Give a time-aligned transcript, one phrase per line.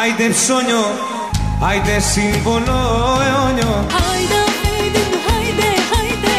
[0.00, 0.84] άιντε ψώνιο,
[1.68, 2.78] άιντε σύμβολο
[3.26, 3.72] αιώνιο.
[4.08, 4.40] Άιντε
[4.72, 6.34] άιντε μου άιντε άιντε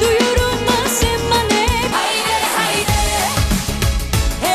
[0.00, 1.62] Του γιουρού μας έμανε.
[2.00, 3.00] Άιντε άιντε.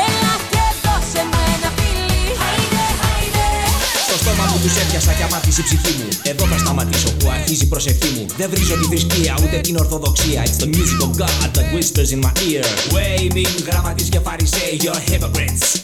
[0.02, 2.22] Έλα και δώσε μου ένα φιλί.
[2.48, 3.46] Άιντε άιντε.
[4.06, 6.08] Στο στόμα μου τους έπιασα και αμάτισε η ψυχή μου.
[6.30, 8.24] Εδώ θα σταματήσω που αρχίζει η προσευχή μου.
[8.40, 10.40] Δεν βρίζω τη θρησκεία ούτε την ορθοδοξία.
[10.46, 12.66] It's the music of God that whispers in my ear.
[12.94, 15.68] Waving γραμματείς και φαρισαίοι You're hypocrites.
[15.68, 15.83] Άιντε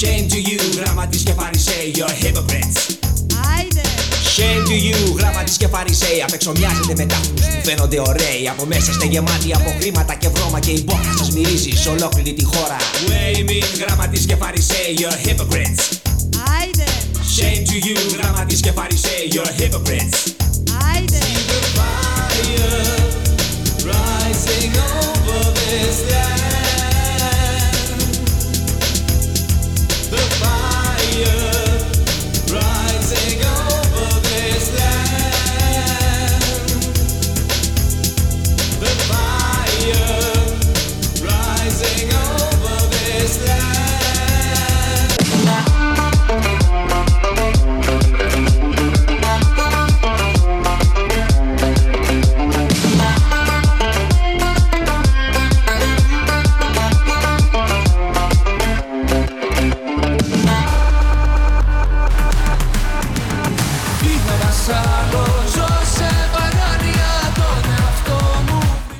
[0.00, 2.78] Shame to you γραμματείς και φαρισαίοι You're hypocrites.
[3.56, 3.80] Άιντε
[4.36, 8.48] Shame to you, γραμματείς και φαρισαίοι Απεξομοιάζετε με τάφους που φαίνονται ωραίοι.
[8.50, 12.32] Από μέσα είστε γεμάτοι από χρήματα και βρώμα Και η μπόχα σας μυρίζει σε ολόκληρη
[12.32, 12.76] τη χώρα.
[13.08, 15.82] Waving γραμματείς και φαρισαίοι You're hypocrites.
[16.58, 16.84] Άιντε
[17.36, 20.18] Shame to you, γραμματείς και φαρισαίοι You're hypocrites.
[20.94, 21.18] Άιντε
[23.90, 26.63] Rising over this land
[31.14, 31.53] fire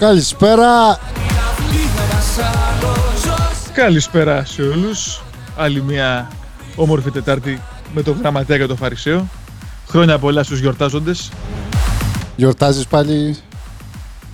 [0.04, 0.98] Καλησπέρα.
[3.72, 5.22] Καλησπέρα σε όλους.
[5.56, 6.30] Άλλη μια
[6.76, 7.60] όμορφη Τετάρτη
[7.94, 9.28] με το γραμματέα και το Φαρισαίο.
[9.88, 11.30] Χρόνια πολλά στους γιορτάζοντες.
[12.36, 13.36] Γιορτάζεις πάλι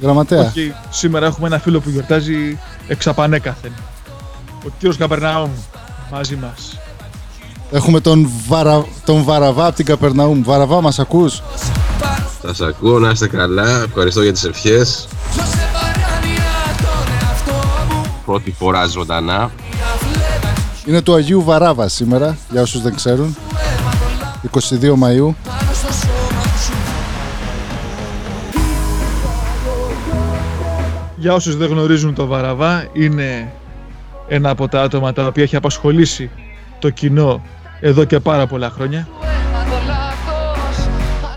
[0.01, 3.73] γραμματέα; Και σήμερα έχουμε ένα φίλο που γιορτάζει εξαπανέκαθεν.
[4.67, 5.51] Ο κύριος Καπερναούμ
[6.13, 6.79] μαζί μας.
[7.71, 8.85] Έχουμε τον, Βαρα...
[9.05, 10.43] τον Βαραβά από την Καπερναούμ.
[10.43, 11.43] Βαραβά, μας ακούς;
[12.43, 13.83] Σας ακούω, να είστε καλά.
[13.83, 15.09] Ευχαριστώ για τις ευχές.
[18.31, 19.51] Πρώτη φορά ζωντανά.
[20.87, 23.37] Είναι του Αγίου Βαράβα σήμερα, για όσους δεν ξέρουν.
[24.51, 25.35] 22 Μαΐου.
[31.17, 33.53] Για όσους δεν γνωρίζουν το Βαραβά, είναι
[34.29, 36.31] ένα από τα άτομα τα οποία έχει απασχολήσει
[36.79, 37.43] το κοινό
[37.81, 39.09] εδώ και πάρα πολλά χρόνια.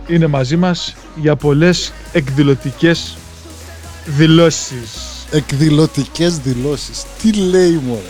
[0.08, 3.18] Είναι μαζί μας για πολλές εκδηλωτικές
[4.06, 5.13] δηλώσεις.
[5.36, 7.04] Εκδηλωτικές δηλώσεις.
[7.22, 8.02] Τι λέει μωρέ.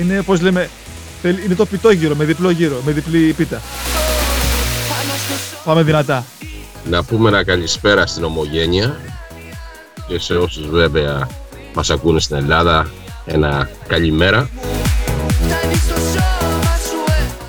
[0.00, 0.70] Είναι, πώς λέμε,
[1.22, 3.60] θέλει- είναι το πιτόγυρο με διπλό γύρο, με διπλή πίτα.
[5.64, 6.24] Πάμε δυνατά.
[6.90, 8.96] Να πούμε ένα καλησπέρα στην Ομογένεια
[10.08, 11.28] και σε όσους βέβαια
[11.74, 12.90] μας ακούνε στην Ελλάδα
[13.24, 14.48] ένα καλημέρα.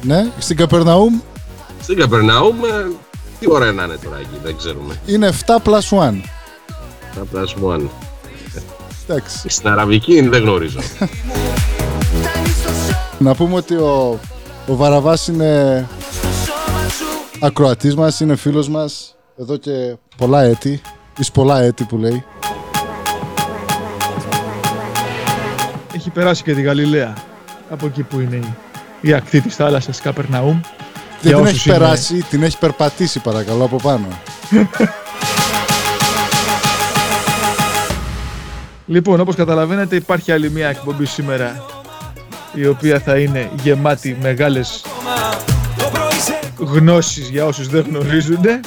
[0.02, 1.20] Ναι, στην Καπερναούμ
[1.82, 2.92] Στην Καπερναούμ, ε,
[3.40, 4.96] τι ώρα να είναι τώρα εκεί, δεν ξέρουμε.
[5.06, 6.22] είναι 7 plus 1.
[7.16, 7.90] Θα πλάσουμε αν.
[9.08, 9.50] Εντάξει.
[9.50, 10.80] Στην Αραβική δεν γνωρίζω.
[13.18, 14.20] Να πούμε ότι ο,
[14.68, 15.86] ο Βαραβάς είναι
[17.40, 20.82] ακροατής μας, είναι φίλος μας εδώ και πολλά έτη.
[21.20, 22.24] Εις πολλά έτη που λέει.
[25.96, 27.14] Έχει περάσει και τη Γαλιλαία,
[27.70, 28.54] από εκεί που είναι η,
[29.02, 30.60] η ακτή της θάλασσας Καπερναούμ.
[31.22, 34.08] Δεν Για την όσους έχει είναι- περάσει, την έχει περπατήσει παρακαλώ από πάνω.
[38.88, 41.66] Λοιπόν, όπως καταλαβαίνετε υπάρχει άλλη μια εκπομπή σήμερα
[42.54, 44.86] η οποία θα είναι γεμάτη μεγάλες
[46.58, 48.60] γνώσεις για όσους δεν γνωρίζονται.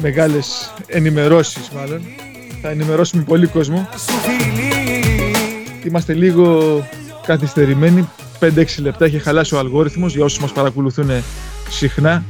[0.00, 2.02] Μεγάλες ενημερώσεις μάλλον.
[2.62, 3.88] Θα ενημερώσουμε πολύ κόσμο.
[5.84, 6.86] Είμαστε λίγο
[7.26, 8.08] καθυστερημένοι.
[8.40, 11.10] 5-6 λεπτά έχει χαλάσει ο αλγόριθμος για όσους μας παρακολουθούν
[11.70, 12.24] συχνά.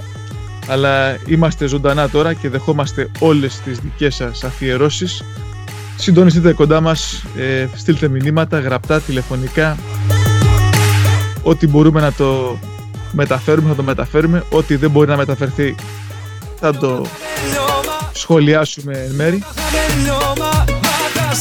[0.69, 5.23] Αλλά είμαστε ζωντανά τώρα και δεχόμαστε όλες τις δικές σας αφιερώσεις
[5.97, 9.77] Συντονιστείτε κοντά μας, ε, στείλτε μηνύματα, γραπτά, τηλεφωνικά.
[11.43, 12.59] Ό,τι μπορούμε να το
[13.13, 14.45] μεταφέρουμε, θα το μεταφέρουμε.
[14.51, 15.75] Ό,τι δεν μπορεί να μεταφερθεί,
[16.61, 17.07] θα το
[18.13, 19.43] σχολιάσουμε εν μέρη.
[19.73, 21.35] τελειώμα Μα τα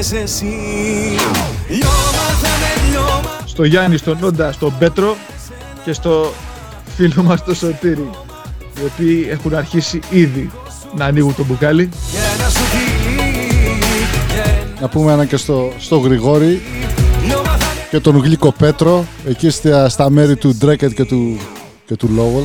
[0.00, 0.44] λιώμα Και θα φταίς εσύ.
[1.68, 3.38] Λιώμα θα είναι λιώμα.
[3.38, 5.16] Στο στο Γιάννη, στον Νόντα, στον Πέτρο
[5.84, 6.32] και στο
[6.96, 8.10] φίλο μας το Σωτήρι
[8.80, 10.50] οι οποίοι έχουν αρχίσει ήδη
[10.96, 11.88] να ανοίγουν το μπουκάλι.
[12.10, 13.30] Για ένα σου φιλί
[14.34, 16.62] Για Να πούμε ένα και στο, στο Γρηγόρη
[17.24, 21.38] ένα μάθανε και τον Γλίκο Πέτρο εκεί στα, στα μέρη του Ντρέκετ και του,
[21.86, 22.42] και του Λόβολ.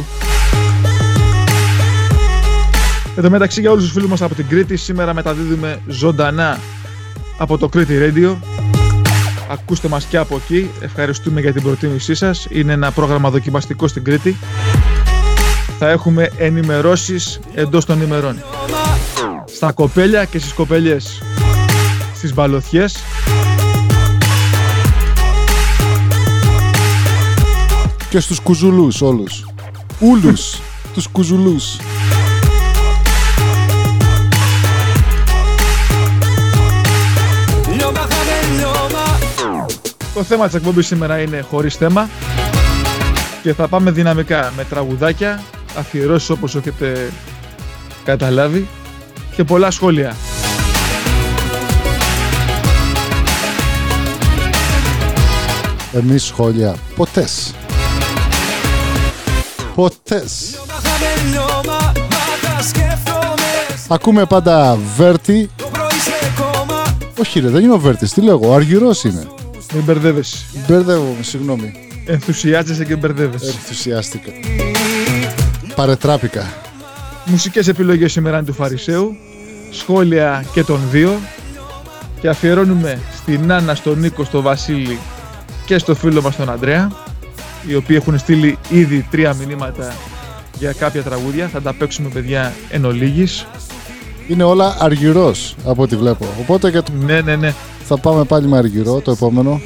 [3.15, 6.59] Εν τω μεταξύ για όλους τους φίλους μας από την Κρήτη σήμερα μεταδίδουμε ζωντανά
[7.37, 8.35] από το Κρήτη Radio.
[9.51, 12.47] Ακούστε μας και από εκεί, ευχαριστούμε για την προτίμησή σας.
[12.49, 14.37] Είναι ένα πρόγραμμα δοκιμαστικό στην Κρήτη.
[15.79, 18.43] Θα έχουμε ενημερώσεις εντός των ημερών.
[19.55, 21.21] Στα κοπέλια και στις κοπελιές
[22.15, 23.03] Στις μπαλωθιές
[28.09, 29.45] Και στους κουζουλούς όλους.
[29.99, 30.59] Ούλους
[30.95, 31.77] τους κουζουλούς.
[40.15, 42.09] Το θέμα της εκπομπής σήμερα είναι χωρίς θέμα
[43.41, 45.43] και θα πάμε δυναμικά με τραγουδάκια,
[45.77, 47.11] αφιερώσεις όπως έχετε
[48.03, 48.67] καταλάβει
[49.35, 50.15] και πολλά σχόλια.
[55.93, 56.75] Εμείς σχόλια.
[56.95, 57.53] Ποτές.
[59.75, 60.49] Ποτές.
[60.51, 63.43] Λιώμα θα με λιώμα Μα τα σκέφτομαι
[63.87, 65.49] Ακούμε πάντα Βέρτη.
[65.55, 66.83] Το πρωί σε κόμμα
[67.19, 69.27] Όχι ρε, δεν είναι ο Βέρτης, τι λέγω, ο Αργυρός είναι.
[69.75, 70.37] Μην μπερδεύεσαι.
[70.67, 71.71] Μπερδεύομαι, συγγνώμη.
[72.05, 73.45] Ενθουσιάζεσαι και μπερδεύεσαι.
[73.45, 74.31] Ενθουσιάστηκα.
[75.75, 76.53] Παρετράπηκα.
[77.25, 79.15] Μουσικές επιλογές σήμερα είναι του Φαρισαίου,
[79.71, 81.19] σχόλια και των δύο
[82.21, 84.99] και αφιερώνουμε στην Άννα, στον Νίκο, στον Βασίλη
[85.65, 86.91] και στο φίλο μας τον Αντρέα
[87.67, 89.93] οι οποίοι έχουν στείλει ήδη τρία μηνύματα
[90.59, 91.47] για κάποια τραγούδια.
[91.47, 93.45] Θα τα παίξουμε παιδιά εν ολίγης.
[94.27, 96.25] Είναι όλα αργυρός από ό,τι βλέπω.
[96.39, 97.53] Οπότε και το- Ναι, ναι, ναι.
[97.87, 99.61] Θα πάμε πάλι με αργυρό το επόμενο.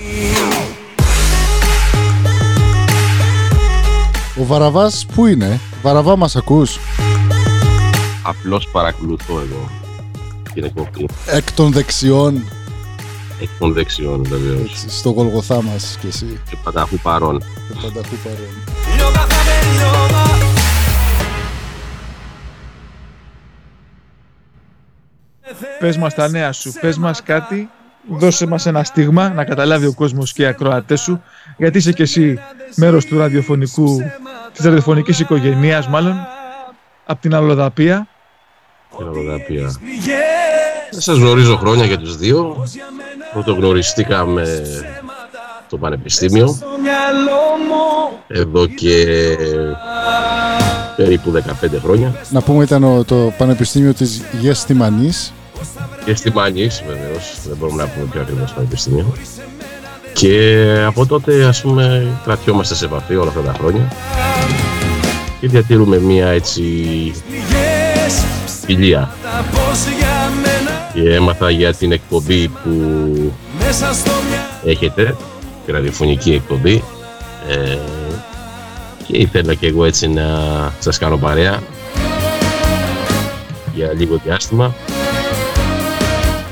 [4.40, 6.80] Ο Βαραβάς πού είναι, Βαραβά μας ακούς,
[8.24, 9.70] Απλώς παρακολουθώ εγώ
[10.54, 12.44] την εκπομπή εκ των δεξιών,
[13.42, 14.72] εκ των δεξιών βεβαίως.
[14.72, 17.40] έτσι, στο Γολγοθά μας κι εσύ, Και πανταχού παρών.
[17.40, 18.54] και πανταχού παρόν.
[18.96, 20.24] Λιώμα θα με λιώμα
[25.80, 27.70] Πες μας τα νέα σου, πες μας κάτι,
[28.08, 31.22] δώσε μας ένα στίγμα να καταλάβει ο κόσμος και οι ακροατές σου,
[31.58, 32.40] γιατί είσαι και εσύ
[32.76, 33.98] μέρος του ραδιοφωνικού,
[34.54, 36.16] της ραδιοφωνικής οικογενείας μάλλον,
[37.06, 38.08] από την Αλλοδαπία.
[38.98, 39.72] Και Ροδαπία.
[40.92, 42.68] Δεν σας γνωρίζω χρόνια για τους δύο.
[43.34, 44.46] Πρωτογνωριστήκαμε
[45.68, 46.58] στο Πανεπιστήμιο
[48.28, 49.06] εδώ και
[50.96, 55.34] περίπου 15 χρόνια Να πούμε ήταν ο- το Πανεπιστήμιο της Γεστημανής,
[56.06, 59.14] και στη Μάνης βεβαίως, δεν μπορούμε να πούμε πιο ακριβώς πανεπιστήμιο
[60.14, 63.92] και από τότε ας πούμε κρατιόμαστε σε επαφή όλα αυτά τα χρόνια.
[65.40, 66.62] Και διατηρούμε μια έτσι
[67.28, 68.26] Πληγές
[68.66, 69.14] φιλία.
[69.24, 72.70] Τα πως για μένα και έμαθα για την εκπομπή που
[73.60, 75.16] Μέσα στο μυαλό έχετε,
[75.66, 76.84] τη ραδιοφωνική εκπομπή.
[77.50, 77.78] Ε,
[79.08, 80.28] και ήθελα και εγώ έτσι να
[80.80, 81.60] σας κάνω παρέα
[83.74, 84.76] για λίγο διάστημα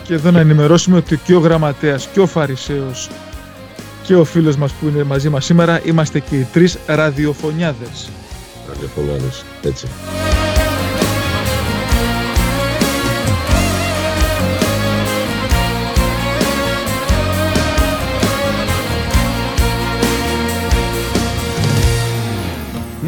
[0.08, 3.10] Και εδώ να ενημερώσουμε ότι και ο γραμματέας και ο Φαρισαίος
[4.04, 8.10] και ο φίλος μας που είναι μαζί μας σήμερα είμαστε και οι τρεις ραδιοφωνιάδες.
[8.68, 9.88] ραδιοφωνιάδες, έτσι.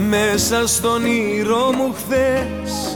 [0.09, 2.88] Μέσα στον ήρω μου χθες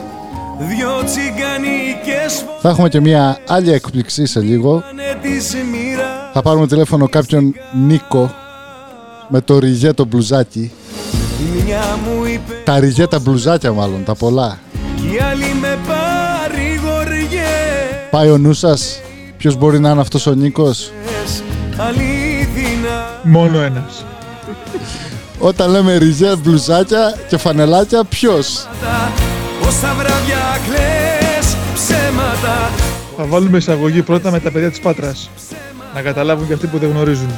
[0.58, 5.30] Δυο τσιγκανικές θα έχουμε και μια άλλη έκπληξη σε λίγο, φωνάνε τη
[5.72, 7.54] μοίρα θα πάρουμε τηλέφωνο κάποιον
[7.88, 8.32] Νίκο
[9.28, 10.72] με το ριγέ το μπλουζάκι,
[11.66, 14.60] Μια μου είπε τα ριγέ τα μπλουζάκια μάλλον, τα πολλά.
[14.96, 17.42] κι η άλλη με παρηγοριές
[18.12, 19.00] Πάει ο νους σας,
[19.38, 20.92] ποιος μπορεί να είναι αυτός ο Νίκος;
[21.78, 24.06] Αλήθινα Μόνο ένας.
[25.40, 28.68] Όταν λέμε ριζέ, μπλουζάκια και φανελάκια, ποιος;
[29.64, 32.72] Πως τα βράδια κλαις ψέματα
[33.18, 35.30] Θα βάλουμε εισαγωγή πρώτα με τα παιδιά της Πάτρας.
[35.94, 37.30] Να καταλάβουν και αυτοί που δεν γνωρίζουν.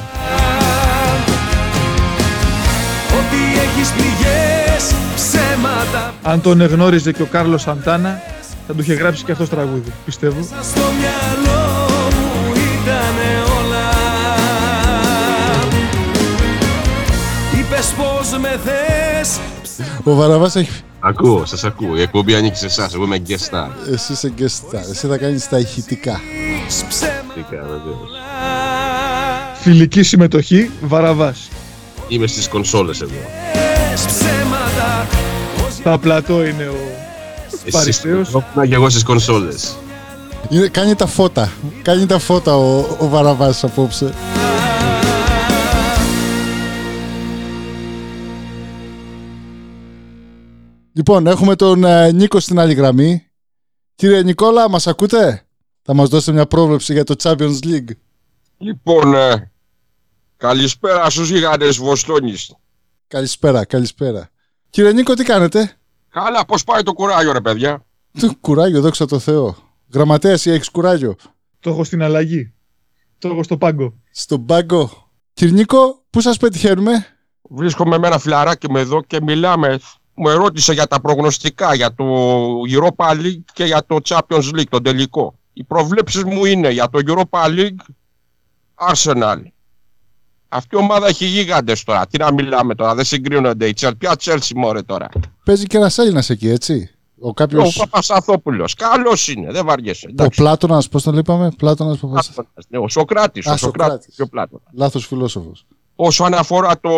[3.18, 8.20] Ότι έχεις πληγές ψέματα Αν τον εγνώριζε και ο Κάρλος Σαντάνα,
[8.66, 10.42] θα του είχε γράψει και αυτός τραγούδι, πιστεύω.
[10.42, 11.68] Στο μυαλό
[12.10, 13.88] μου ήτανε όλα
[17.60, 19.38] Είπες πως με θες
[20.02, 20.70] Ο Βαραβάς έχει...
[21.08, 21.96] Ακούω, σας ακούω.
[21.96, 23.68] Η εκπομπή ανήκει σε εσάς, εγώ είμαι guest star.
[23.92, 24.42] Εσύ είσαι guest
[24.76, 26.20] star, εσύ θα κάνεις τα ηχητικά.
[26.88, 28.10] ψέματα Φυσικά, βεβαίως.
[29.60, 31.48] Φιλική συμμετοχή, Βαραβάς.
[32.08, 33.14] Είμαι στις κονσόλες εδώ.
[34.06, 35.06] ψέματα
[35.82, 36.76] Τα πλατό είναι ο
[37.52, 38.26] Εσύ Παριστέος.
[38.26, 39.76] στην Ευρώπη και εγώ στις κονσόλες.
[40.48, 41.52] Είναι, κάνει τα φώτα.
[41.82, 44.12] Κάνει τα φώτα ο, ο Βαραβάς απόψε.
[50.96, 53.26] Λοιπόν, έχουμε τον ε, Νίκο στην άλλη γραμμή.
[53.94, 55.46] Κύριε Νικόλα, μας ακούτε;
[55.82, 57.90] Θα μας δώσετε μια πρόβλεψη για το Champions League.
[58.58, 59.52] Λοιπόν, ε,
[60.36, 62.54] καλησπέρα στους γίγαντες Βοστόνης.
[63.06, 64.30] Καλησπέρα, καλησπέρα.
[64.70, 65.76] Κύριε Νίκο, τι κάνετε;
[66.08, 67.86] Καλά, πώς πάει το κουράγιο ρε παιδιά;
[68.18, 69.56] Του κουράγιο, δόξα τω Θεώ.
[69.92, 71.16] Γραμματέας ή έχεις κουράγιο;
[71.60, 72.54] Το έχω στην αλλαγή.
[73.18, 73.94] Το έχω στο πάγκο.
[74.10, 75.10] Στον πάγκο.
[75.32, 77.06] Κύριε Νίκο, πού σας πετυχαίνουμε;
[77.42, 79.78] Βρίσκομαι με ένα φιλαράκι με εδώ και μιλάμε.
[80.16, 82.04] Μου ερώτησε για τα προγνωστικά, για το
[82.70, 85.38] Europa League και για το Champions League, τον τελικό.
[85.52, 87.76] Οι προβλέψεις μου είναι για το Europa League,
[88.92, 89.36] Arsenal.
[90.48, 92.06] Αυτή η ομάδα έχει γίγαντες τώρα.
[92.06, 93.90] Τι να μιλάμε τώρα, δεν συγκρίνονται οι Chelsea.
[93.98, 95.08] Ποια Chelsea μωρέ τώρα.
[95.44, 96.90] Παίζει και ένας Έλληνας εκεί, έτσι.
[97.20, 97.62] Ο Ο κάποιο.
[97.78, 98.74] Παπασαθόπουλος.
[98.74, 100.06] Καλός είναι, δεν βαριέσαι.
[100.06, 100.40] Ο εντάξει.
[100.40, 102.26] Πλάτονα, πώς τον είπαμε, Πλάτονα Παπασ...
[102.30, 104.14] Πλάτωνας, ναι, Ο Σοκράτης, Α, ο Σοκράτης, Σοκράτης.
[104.14, 104.66] πιο Πλάτωνας.
[104.72, 105.66] Λάθος φιλόσοφος.
[105.96, 106.90] Όσον αφορά το,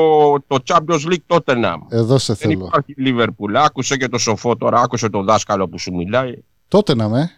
[0.47, 1.75] το Champions League τότε να.
[1.89, 2.65] Εδώ σε Δεν θέλω.
[2.67, 3.55] υπάρχει Liverpool.
[3.55, 6.35] Άκουσε και το σοφό τώρα, άκουσε τον δάσκαλο που σου μιλάει.
[6.69, 7.31] Τότε να με.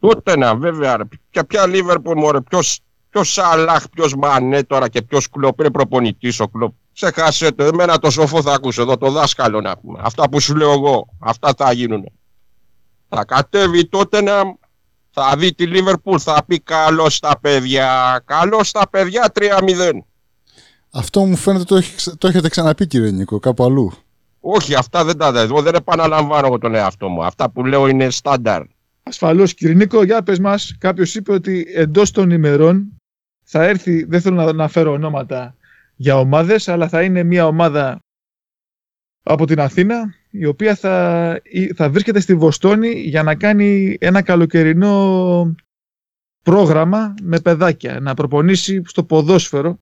[0.00, 0.96] Τότε να, βέβαια.
[0.96, 1.02] Ρε.
[1.30, 2.80] Και ποια Liverpool, μωρέ, ποιος,
[3.10, 6.72] ποιος Σαλάχ, ποιος Μανέ τώρα και ποιος Κλοπ, είναι προπονητής ο Κλοπ.
[6.92, 10.00] Ξεχάσετε, εμένα το σοφό θα ακούσω εδώ, το δάσκαλο να πούμε.
[10.02, 12.04] Αυτά που σου λέω εγώ, αυτά θα γίνουν.
[13.08, 14.32] Θα κατέβει τότε να
[15.14, 19.90] θα δει τη Liverpool, θα πει καλώς τα παιδιά, καλώς τα παιδιά 3-0.
[20.94, 23.92] Αυτό μου φαίνεται το, έχει ξε- το έχετε ξαναπεί, κύριε Νίκο, κάπου αλλού.
[24.40, 25.62] Όχι, αυτά δεν τα δω.
[25.62, 27.24] Δεν επαναλαμβάνω εγώ τον εαυτό μου.
[27.24, 28.62] Αυτά που λέω είναι στάνταρ.
[29.02, 32.96] Ασφαλώς, κύριε Νίκο, για πες μας, κάποιος είπε ότι εντός των ημερών
[33.44, 35.56] θα έρθει, δεν θέλω να αναφέρω ονόματα
[35.96, 37.98] για ομάδες, αλλά θα είναι μια ομάδα
[39.22, 44.22] από την Αθήνα η οποία θα, ή- θα βρίσκεται στη Βοστόνη για να κάνει ένα
[44.22, 45.54] καλοκαιρινό
[46.42, 49.78] πρόγραμμα με παιδάκια, να προπονήσει στο ποδόσφαιρο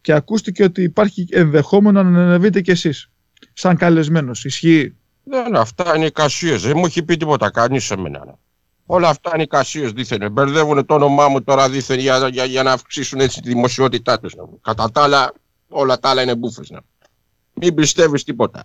[0.00, 3.10] και ακούστηκε ότι υπάρχει ενδεχόμενο να ανεβείτε κι εσείς
[3.52, 4.44] σαν καλεσμένος.
[4.44, 6.56] Ισχύει; Δεν, αυτά είναι εικασίε.
[6.56, 8.38] Δεν μου έχει πει τίποτα κανείς σε μένα.
[8.86, 10.32] Όλα αυτά είναι εικασίε δίθεν.
[10.32, 14.34] Μπερδεύουν το όνομά μου τώρα δίθεν για, για, για να αυξήσουν έτσι τη δημοσιότητά τους.
[14.60, 15.32] Κατά τα άλλα,
[15.68, 16.62] όλα τα άλλα είναι μπουφε.
[17.52, 18.62] Μην πιστεύεις τίποτα.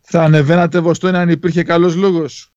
[0.00, 2.53] Θα ανεβαίνατε Βοστόνη αν υπήρχε καλός λόγος;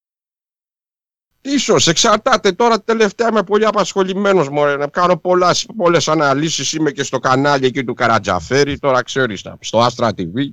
[1.41, 7.03] Ίσως εξαρτάται τώρα τελευταία είμαι πολύ απασχολημένος μωρέ, να κάνω πολλάς, πολλές αναλύσεις είμαι και
[7.03, 10.49] στο κανάλι εκεί του Καρατζαφέρη τώρα ξέρεις να, στο Astra TV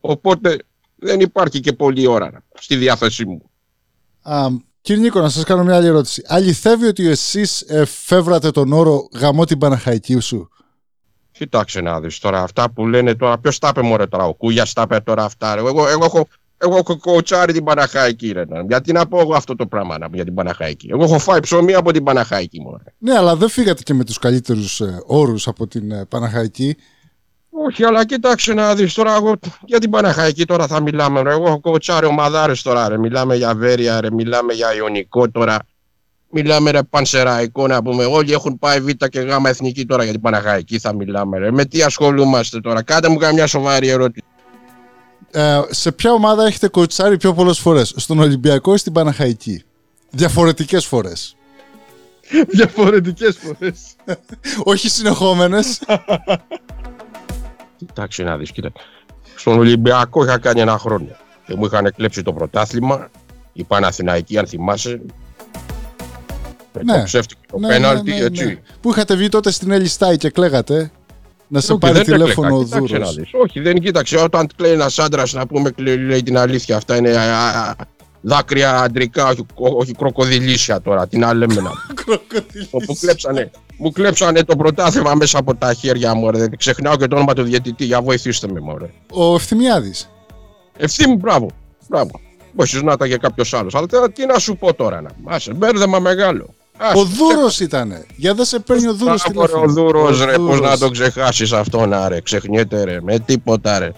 [0.00, 0.56] οπότε
[0.96, 3.50] δεν υπάρχει και πολλή ώρα να, στη διάθεσή μου
[4.22, 4.46] Α,
[4.80, 6.22] κύριε Νίκο, να σας κάνω μια άλλη ερώτηση.
[6.26, 10.48] Αληθεύει ότι εσείς ε, φεύγατε τον όρο γαμό την Παναχαϊκή σου.
[11.30, 14.72] Κοίταξε να δεις τώρα αυτά που λένε τώρα ποιος τα είπε μωρέ τώρα ο Κούγιας
[14.72, 15.60] τα είπε τώρα αυτά ρε.
[15.60, 16.28] εγώ, εγώ, έχω,
[16.58, 18.62] εγώ έχω κοουτσάρει την Παναχαϊκή ρε, να.
[18.68, 21.74] γιατί να πω εγώ αυτό το πράγμα να, για την Παναχαϊκή εγώ έχω φάει ψωμί
[21.74, 25.66] από την Παναχαϊκή μωρέ Ναι, αλλά δεν φύγατε και με τους καλύτερους ε, όρους από
[25.66, 26.76] την ε, Παναχαϊκή.
[27.50, 29.34] Όχι, αλλά κοίταξε να δεις τώρα εγώ
[29.64, 31.22] για την Παναχαϊκή τώρα θα μιλάμε.
[31.22, 31.30] Ρε.
[31.30, 32.98] Εγώ έχω κοτσάρει ομαδάρες τώρα, ρε.
[32.98, 34.10] μιλάμε για Βέρεια, ρε.
[34.10, 35.58] μιλάμε για Ιωνικό τώρα.
[36.30, 38.04] Μιλάμε ρε Πανσεραϊκό να πούμε.
[38.04, 41.38] Όλοι έχουν πάει Β και Γ εθνική τώρα για την Παναχαϊκή θα μιλάμε.
[41.38, 41.50] Ρε.
[41.50, 42.82] Με τι ασχολούμαστε τώρα.
[42.82, 44.24] Κάντε μου καμιά σοβαρή ερώτηση.
[45.30, 49.62] Ε, σε ποια ομάδα έχετε κοτσάρει πιο πολλές φορές, Στον Ολυμπιακό ή στην Παναχαϊκή;
[50.10, 51.36] Διαφορετικές φορές.
[52.56, 53.80] Διαφορετικές φορές.
[54.72, 55.80] Όχι συνεχόμενες.
[57.76, 58.72] Κοιτάξτε να δεις, κοίτα.
[59.36, 61.06] Στον Ολυμπιακό είχα κάνει ένα χρόνο
[61.46, 63.08] και μου είχαν κλέψει το πρωτάθλημα.
[63.52, 65.00] Η Παναθηναϊκή, αν θυμάσαι.
[66.72, 66.98] Με Ναι.
[66.98, 68.44] το ψεύτικο το Ναι, πέναλτι, ναι, ναι, έτσι.
[68.44, 68.58] ναι.
[68.80, 70.90] Που είχατε βγει τότε στην Ελιστάη και κλαίγατε.
[71.48, 73.16] Να σε Όχι, πάρει δεν τηλέφωνο ο έκλαιγα, κοίταξε Δούρος.
[73.16, 73.30] να δεις.
[73.42, 74.16] Όχι, δεν κοίταξε.
[74.16, 76.76] Όταν κλαίει ένας άντρας, να πούμε, κλαίει, λέει την αλήθεια.
[76.76, 77.74] Αυτά είναι α, α,
[78.20, 81.08] δάκρυα αντρικά, όχι, όχι κροκοδιλήσια τώρα.
[81.08, 81.70] Τι να λέμε να.
[82.88, 86.30] Μου κλέψανε, μου κλέψανε το πρωτάθλημα μέσα από τα χέρια μου.
[86.30, 86.48] Ρε.
[86.56, 87.84] Ξεχνάω και το όνομα του διαιτητή.
[87.84, 88.90] Για βοηθήστε με, μωρέ.
[89.12, 90.10] Ο Ευθυμιάδης.
[90.76, 91.50] Ευθύμη, μπράβο.
[91.88, 92.20] μπράβο.
[92.56, 93.74] Όχι να ήταν και κάποιος άλλος.
[93.74, 95.00] Αλλά τώρα τι να σου πω τώρα.
[95.00, 95.10] Να.
[95.24, 96.54] Άσε, μπέρδεμα μεγάλο.
[96.78, 98.06] Άσε, Ο Δούρος ήτανε.
[98.16, 101.52] Για δεν σε παίρνει ο Δούρος Μπράβο, ρε, Ο Δούρος, ρε, πώς να το ξεχάσεις
[101.52, 102.20] αυτό, να ρε.
[102.20, 102.98] Ξεχνιέται, ρε.
[103.02, 103.92] Με τίποτα, ρε.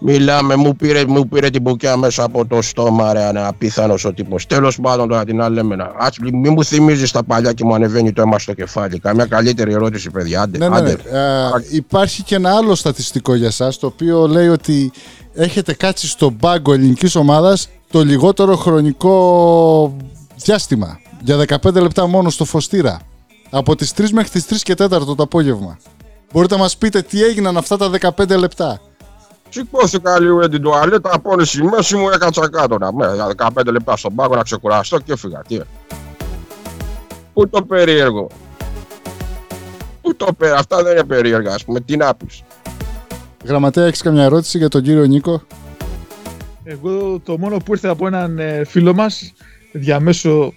[0.00, 3.24] Μιλάμε, μου πήρε, μου πήρε την μπουκιά μέσα από το στόμα, ρε.
[3.24, 4.46] Αναπίθανο ο τύπος.
[4.46, 5.76] Τέλος πάντων, τώρα την άλλη λέμε.
[5.76, 8.98] να- Ας, μη μου θυμίζεις τα παλιά και μου ανεβαίνει το αίμα στο κεφάλι.
[8.98, 10.42] Καμιά καλύτερη ερώτηση, παιδιά.
[10.42, 10.96] Άντε, Ναι, ναι, άντε.
[11.10, 11.18] ναι.
[11.18, 14.92] Ε, υπάρχει και ένα άλλο στατιστικό για σας το οποίο λέει ότι
[15.34, 19.96] έχετε κάτσει στον πάγκο ελληνικής ομάδας το λιγότερο χρονικό
[20.44, 20.98] διάστημα.
[21.20, 23.00] Για 15 λεπτά μόνο στο Φωστήρα.
[23.50, 25.78] Από τις 3 μέχρι τις 3 και 4 το απόγευμα.
[26.32, 28.80] Μπορείτε να μας πείτε τι έγιναν αυτά τα 15 λεπτά.
[29.48, 33.66] Σηκώθηκα λίγο για την τουαλέτα, από στη μέση μου έκατσα κάτω να με, για 15
[33.66, 35.42] λεπτά στον πάγκο να ξεκουραστώ και έφυγα.
[35.48, 35.60] Τι.
[37.32, 38.26] Πού το περίεργο.
[40.02, 40.60] Πού το περίεργο.
[40.60, 41.80] Αυτά δεν είναι περίεργα, ας πούμε.
[41.80, 42.42] Τι να πεις.
[43.44, 45.42] Γραμματέα, έχεις καμιά ερώτηση για τον κύριο Νίκο;
[46.64, 49.32] Εγώ το μόνο που ήρθε από έναν ε, φίλο μας
[49.72, 50.52] διαμέσω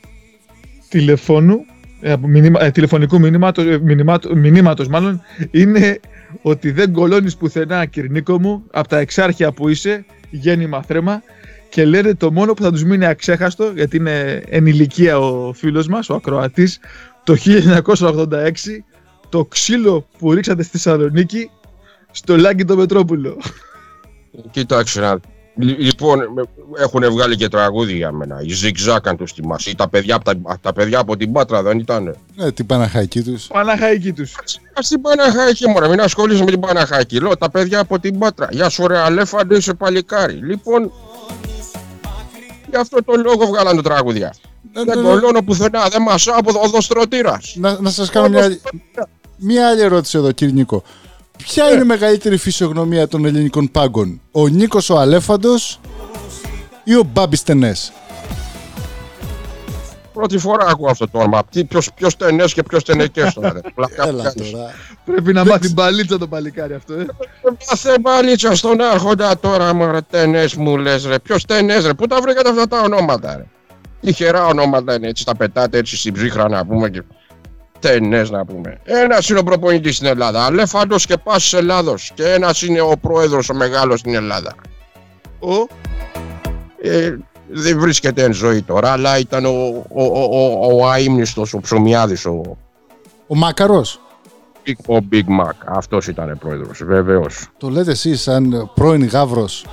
[0.91, 1.65] τηλεφώνου,
[2.01, 5.21] ε, από μηνύμα- ε, τηλεφωνικού μηνύματος, ε, μηνυμάτο- μηνύματος μάλλον,
[5.51, 5.99] είναι
[6.41, 11.21] ότι δεν κολώνεις πουθενά Κυρνίκο μου από τα εξάρχεια που είσαι, γέννημα θρέμα
[11.69, 16.09] και λένε το μόνο που θα τους μείνει αξέχαστο γιατί είναι ενηλικία ο φίλος μας,
[16.09, 16.79] ο ακροατής,
[17.23, 18.83] το 1986
[19.29, 21.49] το ξύλο που ρίξατε στη Θεσσαλονίκη
[22.11, 23.37] στο Λάγκη το Μετρόπουλο.
[24.51, 25.21] Κοίταξε να Λι-
[25.55, 26.19] Λοιπόν,
[26.77, 28.41] έχουν βγάλει και τραγούδι για μένα.
[28.41, 29.69] Οι Zigzag, αν τους θυμάσαι.
[29.69, 32.15] Ή Τα παιδιά, από τα, τα παιδιά από την Πάτρα δεν ήταν.
[32.37, 33.47] Ε, την Παναχαϊκή τους.
[33.47, 34.35] Παναχαϊκή τους.
[34.73, 37.19] Α την Παναχαϊκή, μωρέ, μην ασχολείσαι με την Παναχαϊκή.
[37.19, 38.47] Λέω τα παιδιά από την Πάτρα.
[38.51, 40.33] Γεια σου, ρε Αλέφαντο, είσαι παλικάρι.
[40.33, 40.91] Λοιπόν,
[42.69, 44.33] γι' αυτό το λόγο βγάλαν το τραγούδια.
[44.73, 47.39] Ε, Δεν ε, κολώνω πουθενά, δεν μασάω από οδοστρωτήρα.
[47.55, 48.57] Να, να σας κάνω μια,
[49.37, 50.83] μια άλλη ερώτηση εδώ κύριε Νίκο.
[51.43, 55.79] Ποια είναι η μεγαλύτερη φυσιογνωμία των ελληνικών πάγκων, ο Νίκος ο Αλέφαντος
[56.83, 57.91] ή ο Μπάμπης Τενές.
[60.13, 61.41] Πρώτη φορά ακούω αυτό το όνομα.
[61.51, 63.51] Τι, ποιος, ποιος τενές και ποιος τενεκές τώρα.
[63.53, 63.59] ρε.
[63.75, 64.51] Πλάκα Έλα κάνεις.
[64.51, 64.73] τώρα.
[65.05, 67.05] Πρέπει να μάθει μπαλίτσα το παλικάρι αυτό, ε.
[67.67, 71.19] Πάθε μπαλίτσα στον άρχοντα τώρα, μωρέ, τενές μου λες ρε.
[71.19, 73.45] Ποιος τενές ρε, πού τα βρήκατε αυτά τα ονόματα ρε.
[74.01, 77.01] Τυχερά ονόματα είναι έτσι, τα πετάτε έτσι στην ψύχρα να πούμε και
[77.81, 78.77] τενές να πούμε.
[78.83, 83.49] Ένας είναι ο προπονητής στην Ελλάδα, Αλέφαντος και Πάσης Ελλάδος και ένας είναι ο πρόεδρος
[83.49, 84.55] ο μεγάλος στην Ελλάδα.
[85.39, 85.67] Ο,
[86.83, 87.17] Ε,
[87.47, 89.49] δεν βρίσκεται εν ζωή τώρα, αλλά ήταν ο,
[89.89, 92.57] ο, ο, ο, ο αείμνηστος, ο ψωμιάδης, ο,
[93.27, 93.99] Ο Μάκαρος.
[94.67, 95.51] Big- ο Big Mac.
[95.65, 97.47] Αυτός ήταν πρόεδρος, βεβαίως.
[97.57, 99.65] Το λέτε εσείς σαν πρώην γάβρος.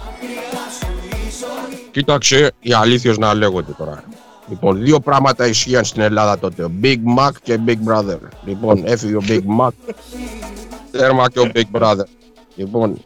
[1.90, 4.02] Κοίταξε, οι αλήθειες να λέγονται τώρα.
[4.48, 6.64] Λοιπόν, δύο πράγματα ισχύαν στην Ελλάδα τότε.
[6.64, 8.18] Ο Big Mac και Big Brother.
[8.44, 9.68] Λοιπόν, έφυγε ο Big Mac.
[10.90, 12.04] Τέρμα και ο Big Brother.
[12.54, 12.96] Λοιπόν,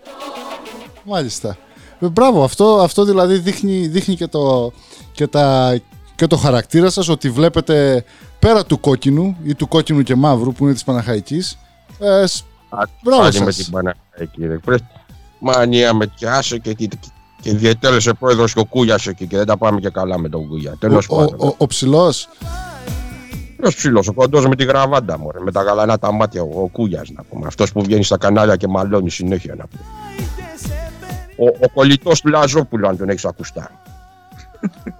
[1.04, 1.56] Μάλιστα.
[2.00, 4.72] Ε, Μπράβο, αυτό, αυτό δηλαδή δείχνει, δείχνει και, το,
[5.12, 5.74] και, τα,
[6.14, 8.04] και το χαρακτήρα σας ότι βλέπετε
[8.38, 11.58] πέρα του κόκκινου ή του κόκκινου και μαύρου που είναι της Παναχαϊκής
[11.98, 12.44] ε, σ-
[13.02, 13.56] Μπράβο πάλι με σας.
[13.56, 14.46] την Παναγιακή.
[14.46, 14.58] ρε.
[14.58, 14.80] Πρε-
[15.38, 16.88] Μανία με πιάσε και, και,
[17.42, 20.48] και διετέλεσε πρόεδρος και ο Κούγιας εκεί και δεν τα πάμε και καλά με τον
[20.48, 20.76] Κούγια.
[20.78, 21.34] Τέλος ο, πάντων.
[21.38, 22.28] ο, ο, ο ψηλός;
[23.56, 26.68] Ποιος ψηλός, ο κοντός με τη γραβάντα μου, με τα γαλανά τα μάτια, ο, ο
[26.68, 27.46] Κούγιας να πούμε.
[27.46, 29.84] Αυτός που βγαίνει στα κανάλια και μαλώνει συνέχεια να πούμε.
[31.36, 33.70] Ο, ο κολλητός του Λαζόπουλου, αν τον έχεις ακουστά.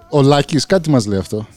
[0.09, 1.47] ο Λάκης κάτι μας λέει αυτό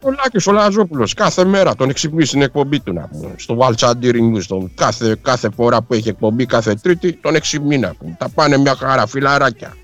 [0.00, 3.34] Ο Λάκης ο Λαζόπουλος κάθε μέρα τον εξυπνείς στην εκπομπή του να πούμε.
[3.36, 7.94] Στο Valchadiri News, τον κάθε, κάθε φορά που έχει εκπομπή, κάθε τρίτη, τον εξυπνεί να
[7.98, 8.16] πούμε.
[8.18, 9.74] Τα πάνε μια χαρά, φιλαράκια.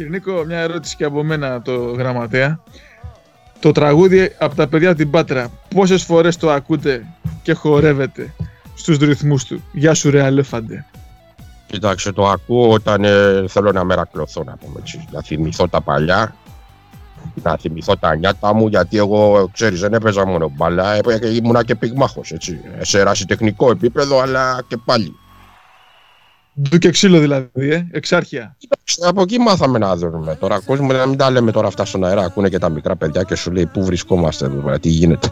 [0.00, 2.60] Κύριε Νίκο, μια ερώτηση και από μένα από το γραμματέα.
[3.60, 7.06] Το τραγούδι από τα παιδιά την Πάτρα, πόσες φορές το ακούτε
[7.42, 8.34] και χορεύετε
[8.74, 10.84] στους ρυθμούς του; Γεια σου ρε Αλέφαντε.
[11.66, 15.08] Κοιτάξτε, το ακούω όταν ε, θέλω να μερακλωθώ να πούμε έτσι.
[15.10, 16.36] Να θυμηθώ τα παλιά,
[17.42, 21.64] να θυμηθώ τα νιάτα μου, γιατί εγώ, ξέρεις, δεν έπαιζα μόνο μπάλα, ε, ε, ήμουνα
[21.64, 22.60] και πυγμάχος, έτσι.
[22.78, 25.16] Ε, Σε ερασιτεχνικό επίπεδο, αλλά και πάλι.
[26.60, 28.56] Ντου και ξύλο δηλαδή, ε, εξάρχεια.
[28.58, 30.60] Κοιτάξτε, Από εκεί μάθαμε να δούμε τώρα.
[30.60, 32.22] Κόσμο να μην τα λέμε τώρα αυτά στον αέρα.
[32.22, 35.28] Ακούνε και τα μικρά παιδιά και σου λέει πού βρισκόμαστε εδώ πέρα, τι γίνεται;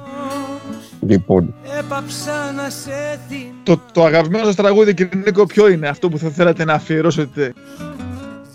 [1.00, 6.08] Λοιπόν, Έπαψα να σε θυμάμαι Το, το αγαπημένο σας τραγούδι, κύριε Νίκο, ποιο είναι αυτό
[6.08, 7.52] που θα θέλατε να αφιερώσετε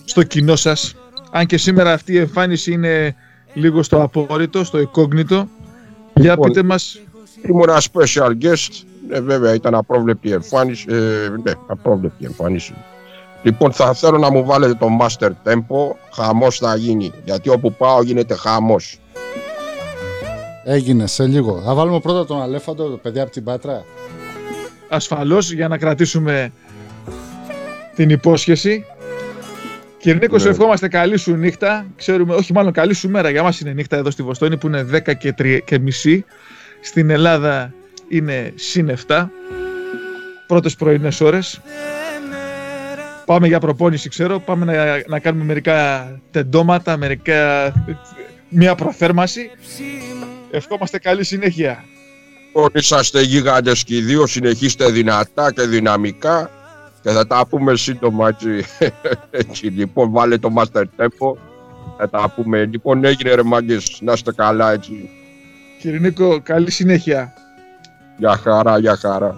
[0.06, 0.96] στο κοινό σας;
[1.32, 3.16] Αν και σήμερα αυτή η εμφάνιση είναι
[3.54, 5.48] λίγο στο απόρριτο, στο εκόγνητο.
[6.14, 7.00] Για Λοιπόν, πείτε μας,
[7.50, 8.84] ήμουν ένα special guest.
[9.10, 10.86] Ε, βέβαια ήταν απρόβλεπτη εμφάνιση.
[10.90, 12.74] Ε, ναι, απρόβλεπτη εμφάνιση.
[13.44, 15.96] Λοιπόν, θα θέλω να μου βάλετε το Master Tempo.
[16.14, 17.12] Χαμός θα γίνει.
[17.26, 18.98] Γιατί όπου πάω γίνεται χαμός.
[20.66, 23.84] έγινε σε λίγο θα βάλουμε πρώτα τον Αλέφαντο το παιδί από την Πάτρα
[24.90, 26.52] ασφαλώς, για να κρατήσουμε
[27.96, 28.86] την υπόσχεση.
[29.98, 30.54] Κύριε Νίκος, σου Ναι.
[30.54, 31.86] ευχόμαστε καλή σου νύχτα.
[31.96, 33.30] Ξέρουμε, όχι μάλλον καλή σου μέρα.
[33.30, 36.26] Για μας είναι νύχτα εδώ στη Βοστόνη που είναι 10 και, 3 και μισή.
[36.82, 37.74] Στην Ελλάδα
[38.08, 39.28] είναι συν 7.
[40.48, 41.62] Πρώτες πρωινές ώρες.
[43.26, 44.40] Πάμε για προπόνηση, ξέρω.
[44.40, 47.74] Πάμε να, να κάνουμε μερικά τεντώματα, μερικά,
[48.50, 49.50] μια προθέρμαση.
[50.52, 51.84] Ευχόμαστε καλή συνέχεια.
[52.46, 54.28] Λοιπόν, είσαστε γίγαντες και οι δύο.
[54.28, 56.50] Συνεχίστε δυνατά και δυναμικά.
[57.02, 58.66] Και θα τα πούμε σύντομα έτσι.
[59.32, 61.38] έτσι λοιπόν, βάλε το Master Tempo.
[61.98, 62.66] Θα τα πούμε.
[62.66, 63.98] Λοιπόν, έγινε ρε μάγκες.
[64.02, 65.10] Να είστε καλά έτσι.
[65.80, 67.34] Κύριε Νίκο, καλή συνέχεια.
[68.18, 69.38] Για χαρά, για χαρά.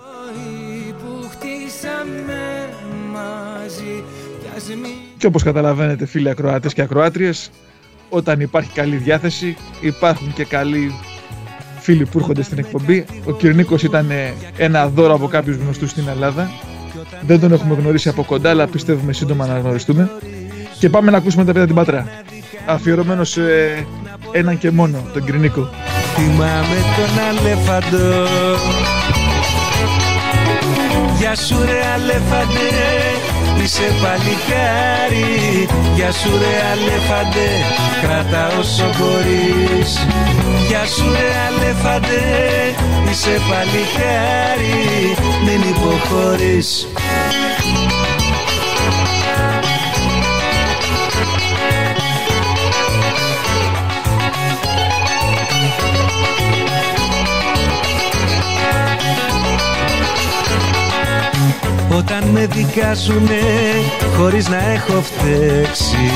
[1.00, 2.70] που χτίσαμε
[3.14, 4.04] μαζί
[4.42, 7.50] κι ας μην Και όπως καταλαβαίνετε φίλοι ακροατές και ακροάτριες,
[8.10, 10.92] όταν υπάρχει καλή διάθεση, υπάρχουν και καλοί
[11.80, 13.06] φίλοι που έρχονται στην εκπομπή.
[13.26, 16.50] Ο Κυρνίκος ήταν ε, ένα δώρο από κάποιους γνωστούς στην Ελλάδα.
[17.22, 20.10] Δεν τον έχουμε γνωρίσει από κοντά, αλλά πιστεύουμε σύντομα να γνωριστούμε.
[20.80, 22.08] Και πάμε να ακούσουμε τα παιδιά την Πατρά.
[22.66, 23.42] Αφιερωμένος σε
[24.32, 25.70] έναν και μόνο, τον Κυρνίκο.
[26.16, 28.28] Θυμάμαι τον αλεφαντό
[31.18, 32.72] Γεια σου ρε αλεφαντέ
[33.64, 35.68] Είσαι παλικάρι.
[35.96, 37.50] Γεια σου ρε αλεφαντέ
[38.02, 40.08] Κράτα όσο μπορείς.
[40.68, 42.76] Γεια σου ρε αλεφαντέ
[43.12, 45.16] Είσαι παλικάρι.
[45.46, 46.88] Μην υποχωρείς
[61.98, 63.42] Όταν με δικάζουνε
[64.18, 66.12] χωρίς να έχω φταίξει.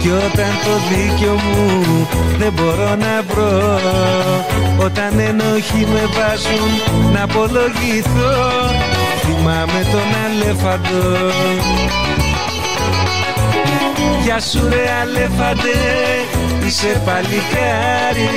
[0.00, 3.78] Κι όταν το δίκιο μου δεν μπορώ να βρω
[4.78, 6.70] Όταν ενοχοί με βάζουν
[7.12, 8.34] να απολογηθώ
[9.22, 11.30] Θυμάμαι τον αλέφαντο.
[14.24, 15.78] Γεια σου ρε αλέφαντε,
[16.66, 18.28] είσαι παλικάρι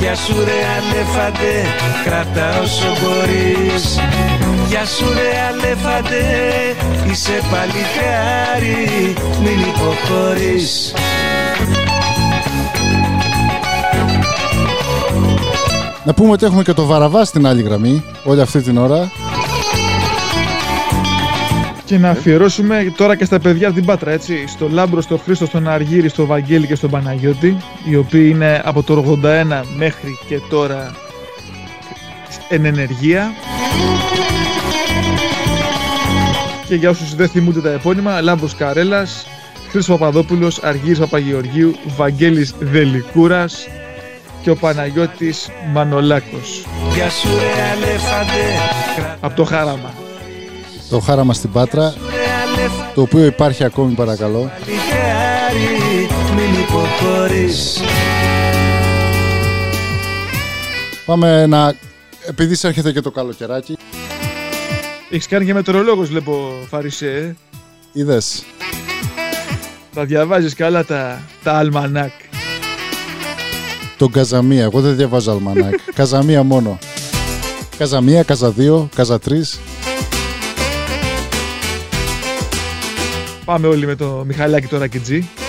[0.00, 1.66] Γεια σου ρε αλέφαντε,
[2.04, 3.98] κρατά όσο μπορείς
[4.74, 6.24] Γεια σου ρε Αλέφαντε,
[7.10, 10.94] είσαι παλικάρι Μην υποχωρείς
[16.04, 19.10] Να πούμε ότι έχουμε και το Βαραβά στην άλλη γραμμή όλη αυτή την ώρα.
[21.84, 24.46] Και να αφιερώσουμε τώρα και στα παιδιά από την Πάτρα, έτσι.
[24.46, 28.82] Στο Λάμπρο, στο Χρήστο, στον Αργύρι, στο Βαγγέλη και στον Παναγιώτη, οι οποίοι είναι από
[28.82, 30.94] το 81 μέχρι και τώρα
[32.48, 33.32] εν ενεργεία.
[36.74, 39.26] Και για όσους δεν θυμούνται τα επώνυμα, Λάμπρος Καρέλας,
[39.70, 43.66] Χρήστος Παπαδόπουλος, Αργύρης Παπαγεωργίου, Βαγγέλης Δελικούρας
[44.42, 46.66] και ο Παναγιώτης Μανολάκος.
[46.94, 48.42] Γεια σου ρε αλέφαντε,
[49.20, 49.92] Από το Χάραμα.
[50.90, 54.50] Το χάραμα στην Πάτρα, ρε αλέφαντε το οποίο υπάρχει ακόμη παρακαλώ.
[54.60, 57.80] Παλικάρι, μην υποχωρείς
[61.06, 61.74] Πάμε να...
[62.26, 63.76] Επειδή σε έρχεται και το καλοκαιράκι,
[65.14, 67.06] Έχεις κάνει και μετρολόγος, βλέπω, Φαρισέ.
[67.06, 67.34] ε.
[67.92, 68.44] είδες.
[69.94, 72.12] Τα διαβάζεις καλά τα, τα αλμανάκ.
[73.96, 75.74] Τον Καζαμία, εγώ δεν διαβάζω αλμανάκ.
[75.94, 76.78] Καζαμία μόνο.
[77.78, 79.60] Καζαμία, Καζαδίο, Καζατρεις.
[83.44, 85.16] Πάμε όλοι με το Μιχαλάκι το Ρακιτζή.
[85.16, 85.43] Μες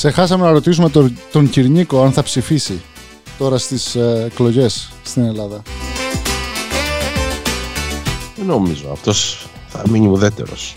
[0.00, 2.80] Ξεχάσαμε να ρωτήσουμε τον, τον Κυρνίκο αν θα ψηφίσει
[3.38, 5.62] τώρα στις ε, εκλογές στην Ελλάδα.
[8.36, 8.88] Δεν νομίζω.
[8.92, 10.74] Αυτός θα μείνει ουδέτερος.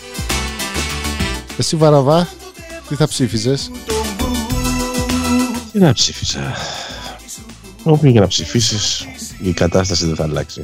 [1.56, 2.28] Εσύ Βαραβά,
[2.88, 3.70] τι θα ψήφιζες;
[5.72, 6.54] Τι να ψήφισα.
[7.82, 9.06] Όπου και να ψηφίσεις,
[9.42, 10.62] η κατάσταση δεν θα αλλάξει.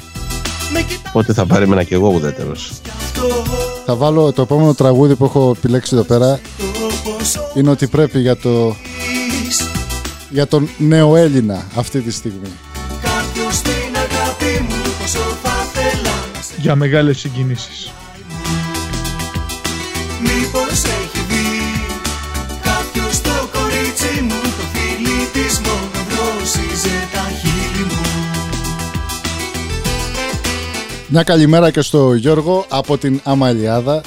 [0.73, 2.73] Με κοιτά Οπότε θα πάρει και εγώ ουδέτερος.
[2.97, 3.45] αυτό
[3.87, 6.41] Θα βάλω το επόμενο τραγούδι που έχω επιλέξει εδώ πέρα.
[6.91, 8.77] Το πόσο Είναι ότι πρέπει για, το,
[9.49, 9.71] είσαι
[10.31, 12.51] για τον νεοέλληνα αυτή τη στιγμή.
[13.03, 17.93] Κάποιος την αγάπη μου Πόσο θα θέλα να σε Για μεγάλες συγκινήσεις.
[20.21, 21.49] Μήπως έχει δει
[22.63, 28.01] Κάποιος το κορίτσι μου Το φίλι της μόνο δρόσιζε τα χείλη μου
[31.09, 34.03] Μια καλημέρα και στο Γιώργο από την Αμαλιάδα.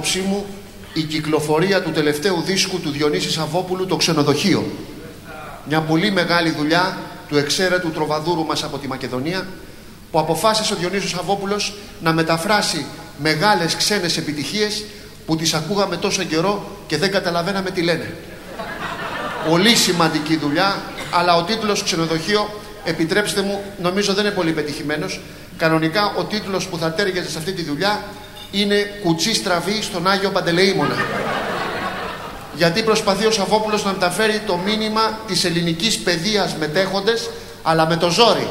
[0.00, 0.46] Άποψή μου
[0.92, 4.64] η κυκλοφορία του τελευταίου δίσκου του Διονύσης Σαββόπουλου «Το ξενοδοχείο».
[5.68, 9.46] Μια πολύ μεγάλη δουλειά του εξαίρετου τροβαδούρου μας από τη Μακεδονία
[10.10, 12.86] που αποφάσισε ο Διονύσιος Σαββόπουλος να μεταφράσει
[13.18, 14.84] μεγάλες ξένες επιτυχίες
[15.26, 18.14] που τις ακούγαμε τόσο καιρό και δεν καταλαβαίναμε τι λένε.
[19.48, 22.50] Πολύ σημαντική δουλειά, αλλά ο τίτλος ξενοδοχείο,
[22.84, 25.20] επιτρέψτε μου, νομίζω δεν είναι πολύ πετυχημένος.
[25.56, 28.02] Κανονικά ο τίτλος που θα τέριαζε σε αυτή τη δουλειά
[28.50, 30.94] είναι «Κουτσί στραβή στον Άγιο Παντελεήμονα».
[32.56, 37.30] Γιατί προσπαθεί ο Σαββόπουλος να μεταφέρει το μήνυμα της ελληνικής παιδείας μετέχοντες,
[37.62, 38.48] αλλά με το ζόρι.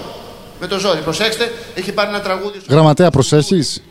[0.59, 0.99] Με το ζόρι.
[0.99, 3.81] Προσέξτε, έχει πάρει ένα τραγούδι Γραμματέα, προσέχεις;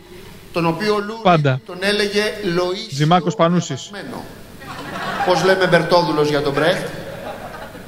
[0.53, 1.61] τον οποίο ο Λούρι Πάντα.
[1.65, 3.89] τον έλεγε Λοΐς Ζημάκος Πανούσης.
[3.91, 4.23] Μένο.
[5.25, 6.87] Πώς λέμε Μπερτόδουλος για τον Μπρέχτ;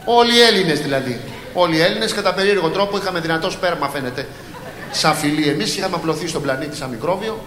[0.05, 1.21] Όλοι οι Έλληνες δηλαδή.
[1.53, 4.27] Όλοι οι Έλληνες κατά περίεργο τρόπο είχαμε δυνατό σπέρμα φαίνεται.
[4.91, 7.39] Σαν φιλή εμείς είχαμε απλωθεί στον πλανήτη σαν μικρόβιο.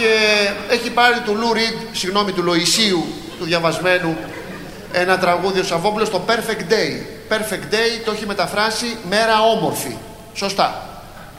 [0.00, 3.04] Και έχει πάρει του Λου Ριντ, συγγνώμη του Λοησίου,
[3.38, 4.16] του διαβασμένου,
[4.92, 7.02] ένα τραγούδι ο Σαββόπουλος, το Perfect Day.
[7.32, 9.96] Perfect Day το έχει μεταφράσει μέρα όμορφη.
[10.34, 10.82] Σωστά.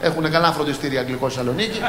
[0.00, 1.80] Έχουν καλά φροντιστήρια αγγλικό στη Θεσσαλονίκη.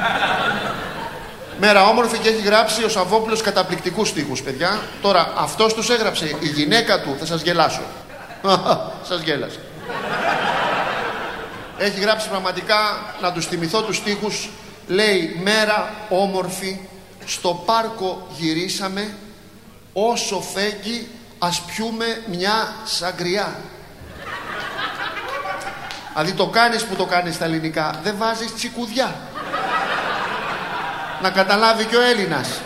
[1.59, 4.79] Μέρα όμορφη και έχει γράψει ο Σαββόπουλος καταπληκτικούς στίχους, παιδιά.
[5.01, 6.25] Τώρα, αυτός τους έγραψε.
[6.39, 7.81] Η γυναίκα του, θα σας γελάσω.
[9.09, 9.59] σας γέλασε.
[11.77, 12.75] Έχει γράψει πραγματικά,
[13.21, 14.49] να τους θυμηθώ τους στίχους,
[14.87, 16.79] λέει «Μέρα όμορφη,
[17.25, 19.15] στο πάρκο γυρίσαμε,
[19.93, 21.07] όσο φέγγει
[21.39, 23.55] ας πιούμε μια σαγκριά».
[26.13, 29.15] Δηλαδή το κάνεις που το κάνεις στα ελληνικά, δεν βάζεις τσικουδιά
[31.21, 32.61] να καταλάβει και ο Έλληνας.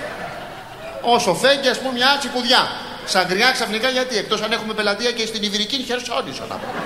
[1.01, 2.67] Όσο φέγγει, ας πούμε, μια τσικουδιά.
[3.05, 6.81] Σαγκριά ξαφνικά γιατί, εκτός αν έχουμε πελατεία και στην Ιβηρική Χερσόνησο να πούμε.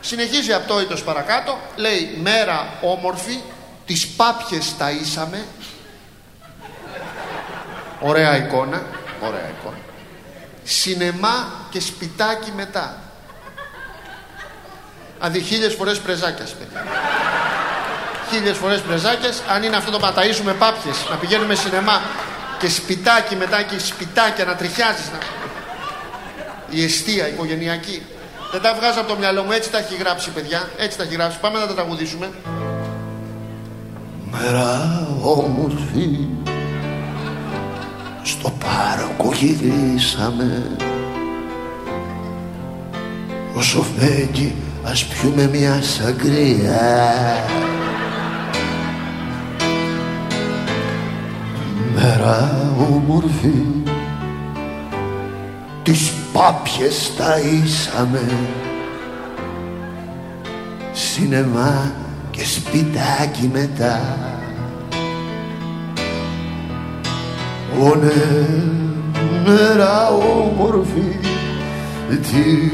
[0.00, 3.40] Συνεχίζει απτόητος παρακάτω, λέει μέρα όμορφη,
[3.86, 5.38] τις πάπιες ταΐσαμε.
[8.00, 8.82] Ωραία εικόνα,
[9.20, 9.76] ωραία εικόνα.
[10.64, 13.00] Σινεμά και σπιτάκι μετά.
[15.16, 16.84] Δηλαδή χίλιες φορές πρεζάκιας, παιδιά
[18.30, 19.28] χίλιες φορές πρεζάκε.
[19.48, 22.00] Αν είναι αυτό το παταΐσουμε πάπιες, να πηγαίνουμε σινεμά
[22.58, 25.10] και σπιτάκι μετά και σπιτάκια να τριχιάζεις.
[25.12, 25.18] Να...
[26.70, 28.06] Η αιστεία οικογενειακή.
[28.52, 30.70] Δεν τα βγάζω από το μυαλό μου, έτσι τα έχει γράψει, παιδιά.
[30.76, 31.38] Έτσι τα έχει γράψει.
[31.38, 32.30] Πάμε να τα τραγουδήσουμε.
[34.30, 36.18] Μέρα όμορφη
[38.22, 40.76] στο πάρκο γυρίσαμε
[43.54, 47.44] Όσο φέγγει ας πιούμε μια σαγκρία
[51.94, 53.76] Μέρα όμορφη
[55.86, 58.30] τις πάπιες ταΐσαμε.
[60.92, 61.92] Σινεμά
[62.36, 64.00] και σπιτάκι μετά
[67.80, 68.12] Ω ναι,
[69.44, 71.18] μέρα όμορφη
[72.08, 72.70] τι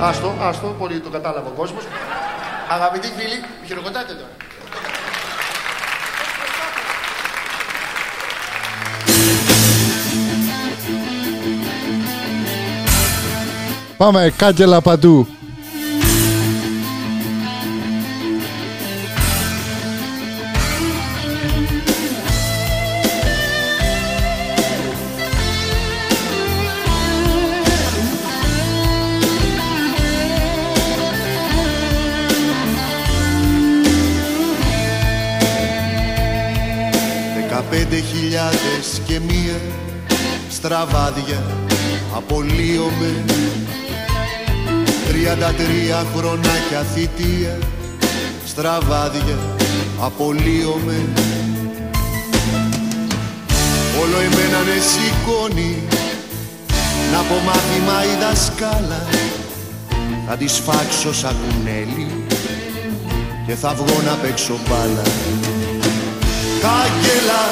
[0.00, 1.82] Άστο, άστο, πολύ το κατάλαβε ο κόσμος.
[2.70, 4.28] Αγαπητοί φίλοι, χειροκροτάτε τώρα.
[13.96, 15.33] Πάμε, κάγκελα παντού.
[37.74, 39.60] Δεκαπέντε χιλιάδες και μία
[40.50, 41.42] στραβάδια
[42.16, 43.24] απολύομαι.
[45.08, 47.58] Τριάντα τρία χρονάκια θητεία
[48.46, 49.38] στραβάδια
[50.00, 51.08] απολύομαι.
[54.00, 55.82] Όλο εμένα με σηκώνει
[57.12, 59.06] να πω μάθημα η δασκάλα.
[60.28, 62.24] Θα τη σφάξω σαν κουνέλι
[63.46, 65.02] και θα βγω να παίξω μπάλα
[66.64, 67.42] Κάγκελα,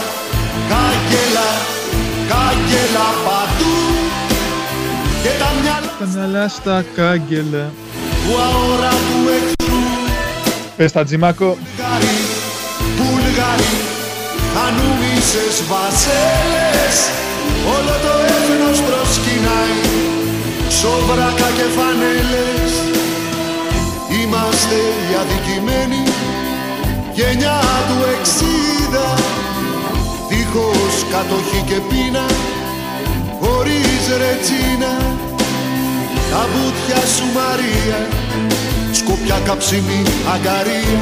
[0.73, 1.49] κάγκελα,
[2.31, 3.75] κάγκελα παντού.
[5.23, 7.65] Και τα μυαλά Τα μυαλά στα κάγκελα.
[8.25, 9.83] του αόρατου εχθρού.
[10.77, 11.57] Πες τα Τζιμάκο.
[11.61, 12.17] Βουλγάρι,
[12.99, 13.73] Βουλγάρι,
[14.65, 16.97] ανούμισες βασέλες.
[17.75, 19.79] Όλο το έθνος προσκυνάει,
[20.79, 22.73] σοβράκα και φανέλες
[24.19, 26.03] Είμαστε οι αδικημένοι,
[27.15, 29.09] γενιά του εξήντα.
[30.29, 32.27] Δίχως κατοχή και πείνα,
[33.41, 34.95] χωρίς ρετσίνα.
[36.31, 38.01] Τα μπουτια σου Μαρία,
[38.93, 40.03] σκοπιά καψιμή
[40.35, 41.01] αγκαρία.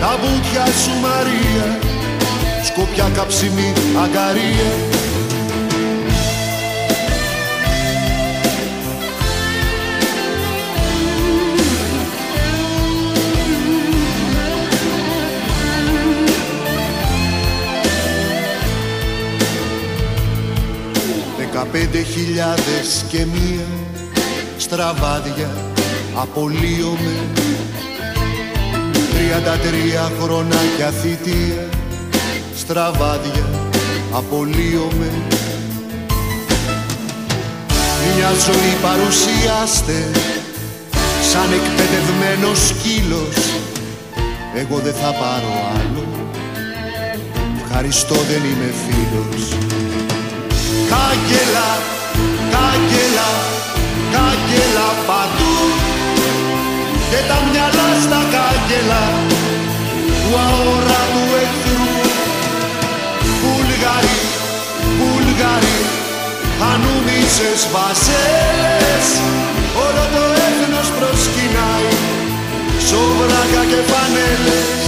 [0.00, 1.78] Τα μπουτια σου Μαρία
[2.64, 3.72] Σκοπιά καψιμή
[4.04, 4.70] αγκαρία
[21.72, 23.66] Δεκαπέντε χιλιάδες και μία
[24.56, 25.50] στραβάδια
[26.14, 27.16] απολύομαι.
[29.14, 31.68] Τριάντα τρία χρονάκια θητεία
[32.56, 33.46] στραβάδια
[34.12, 35.10] απολύομαι.
[38.16, 40.10] Μια ζωή παρουσιάστε
[41.32, 43.36] σαν εκπαιδευμένος σκύλος.
[44.54, 46.06] Εγώ δεν θα πάρω άλλο.
[47.64, 49.66] Ευχαριστώ δεν είμαι φίλος
[50.96, 51.68] Κάγκελα,
[52.54, 53.30] κάγκελα,
[54.14, 55.56] κάγκελα παντού.
[57.10, 59.04] Και τα μυαλά στα κάγκελα
[60.20, 61.90] του αόρατου εχθρού.
[63.40, 64.20] Βουλγαρί,
[64.98, 65.80] Βουλγαρί,
[66.70, 69.06] ανούμισες βασέλες.
[69.84, 71.90] Όλο το έθνος προσκυνάει
[72.88, 74.80] σοβράκα και φανέλες.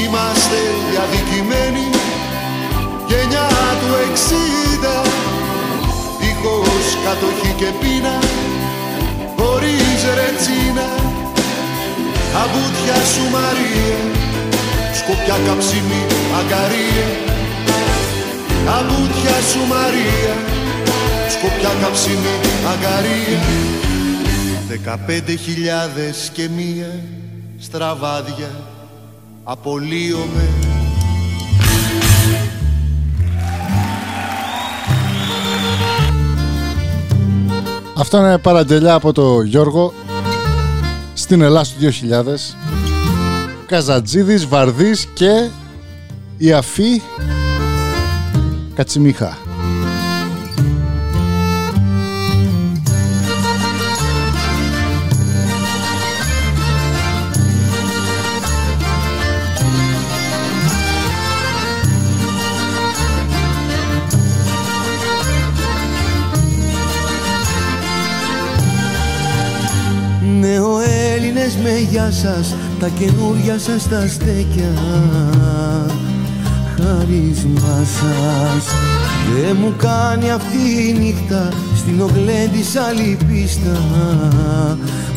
[0.00, 0.58] Είμαστε
[0.90, 1.65] οι αδικημένοι γενιά του
[4.16, 4.96] εξήντα.
[6.20, 8.16] Δίχως κατοχή και πείνα
[9.36, 10.88] χωρίς ρετσίνα.
[12.32, 13.98] Τα μπουτια σου Μαρία
[14.98, 16.02] σκοπιά καψιμή
[16.38, 17.08] αγκαρία.
[18.66, 20.34] Τα μπουτια σου Μαρία
[21.34, 22.36] σκοπιά καψιμή
[22.72, 23.40] αγκαρία.
[24.68, 26.90] Δεκαπέντε χιλιάδες και μία
[27.58, 28.50] στραβάδια
[29.44, 30.65] απολύομαι
[37.98, 39.92] Αυτό είναι παραγγελιά από το Γιώργο
[41.14, 42.56] στην Ελλάδα του 2000.
[43.66, 45.48] Καζατζίδης, Βαρδής και
[46.36, 47.02] η Αφή
[48.74, 49.45] Κατσιμίχα.
[72.06, 74.72] Νεοέλληνες με γεια σας Τα καινούρια σας τα στέκια.
[76.76, 78.64] Χάρισμά σας.
[79.34, 83.80] Δεν μου κάνει αυτή η νύχτα Στην ογλέ της άλλη πίστα.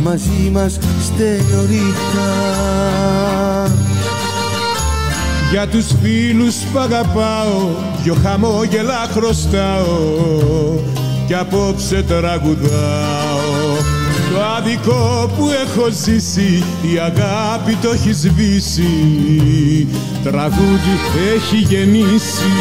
[0.01, 2.29] Μαζί μας στενορίχτα
[5.51, 7.69] Για τους φίλους που αγαπάω
[8.03, 9.97] Δυο χαμόγελα χρωστάω.
[11.27, 13.09] Κι απόψε τραγουδάω.
[13.09, 13.09] Το
[14.60, 19.88] άδικο που έχω ζήσει Η αγάπη το έχει σβήσει.
[20.24, 20.95] Τραγούδι
[21.36, 22.51] έχει γεννήσει.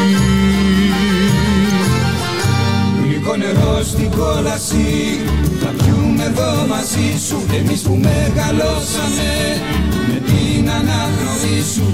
[3.05, 5.21] Γλυκό νερό στην κόλαση
[5.61, 7.43] Θα πιούμε εδώ μαζί σου.
[7.59, 9.31] Εμείς που μεγαλώσαμε
[10.09, 11.87] Με την αναγνωρί σου.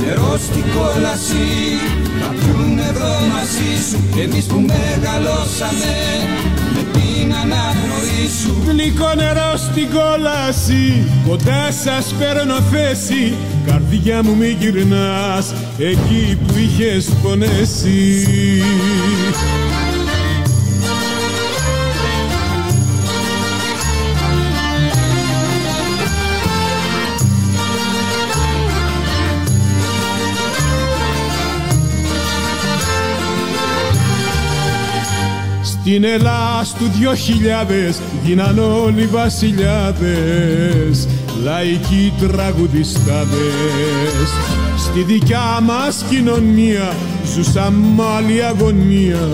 [0.00, 1.48] Νερό στην κόλαση
[2.20, 4.20] Θα πιούμε εδώ μαζί σου.
[4.22, 5.94] Εμείς που μεγαλώσαμε
[7.44, 13.34] Με την αναγνωρί σου Γλυκό νερό στην κόλαση Κοντά σας παίρνω θέση.
[13.66, 18.26] Καρδιά μου μη γυρνάς Εκεί που είχες πονέσει
[35.84, 41.08] Στην Ελλάς του δυο χιλιάδες γίναν όλοι βασιλιάδες
[41.42, 44.28] λαϊκοί τραγουδιστάδες.
[44.78, 46.92] Στη δικιά μας κοινωνία
[47.34, 49.28] ζούσαν μ' άλλη αγωνία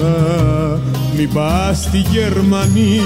[1.17, 3.03] μη πας στη Γερμανία.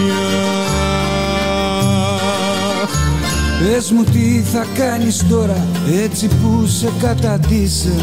[3.59, 5.67] Πες μου τι θα κάνεις τώρα
[6.03, 8.01] έτσι που σε καταντήσαν.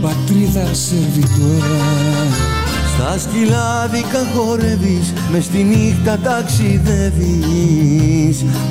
[0.00, 2.53] Πατρίδα σερβιτόρα
[2.96, 7.24] Στα σκυλάδικα χορεύεις, μες στη νύχτα ταξιδεύεις.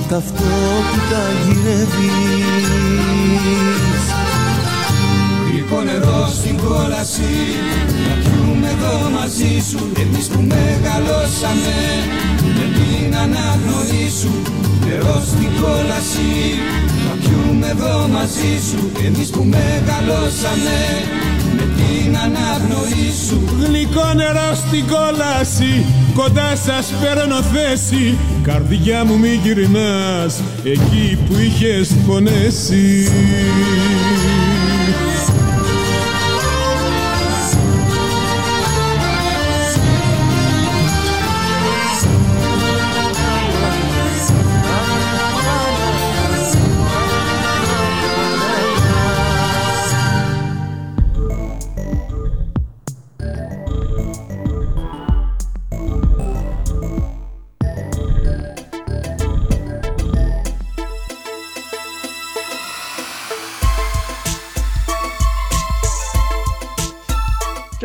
[0.10, 2.68] Ταυτότητα γυρεύεις.
[5.50, 7.34] Γλυκό νερό στην κόλαση
[8.08, 9.80] Να πιούμε εδώ μαζί σου.
[10.04, 11.78] Εμείς που μεγαλώσαμε
[12.58, 14.34] Με την αναγνωρί σου.
[14.86, 16.34] Νερό στην κόλαση
[17.06, 18.82] Να πιούμε εδώ μαζί σου.
[19.08, 20.78] Εμείς που μεγαλώσαμε
[21.43, 21.43] Με
[21.78, 23.44] την αναγνωρί σου.
[23.60, 25.86] Γλυκό νερό στην κόλαση.
[26.14, 28.18] Κοντά σας παίρνω θέση.
[28.44, 30.42] Καρδιά μου μη γυρνάς.
[30.64, 33.08] Εκεί που είχες πονέσει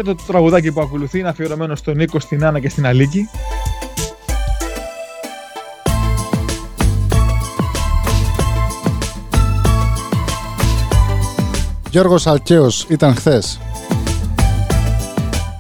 [0.09, 3.29] Και το τραγουδάκι που ακολουθεί είναι αφιερωμένο στον Νίκο, στην Άννα και στην Αλίκη.
[11.91, 13.61] Γιώργος Αλκαίος ήταν χθες.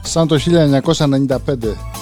[0.02, 1.97] Σαν το 1995.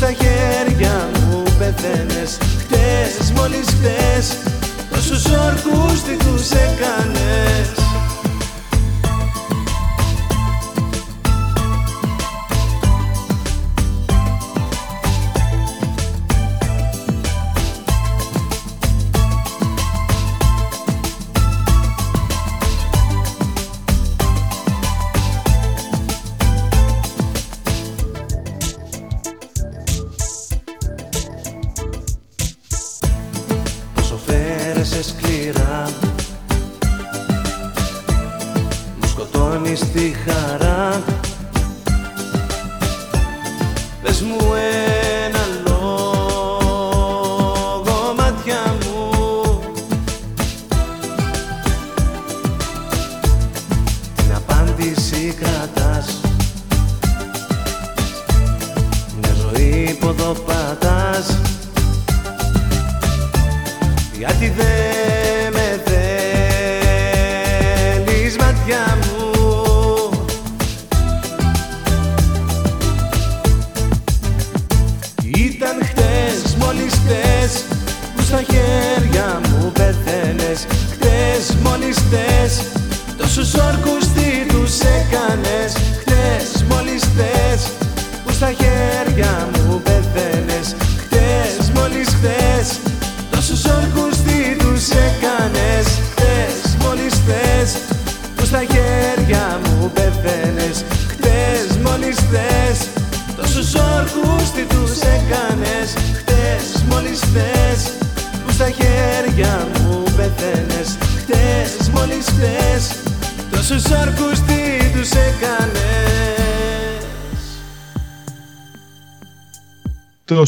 [0.00, 4.36] Στα χέρια μου πέθαινες Χτες μόλις χτες
[4.90, 7.79] τόσους όρκους τι τους έκανες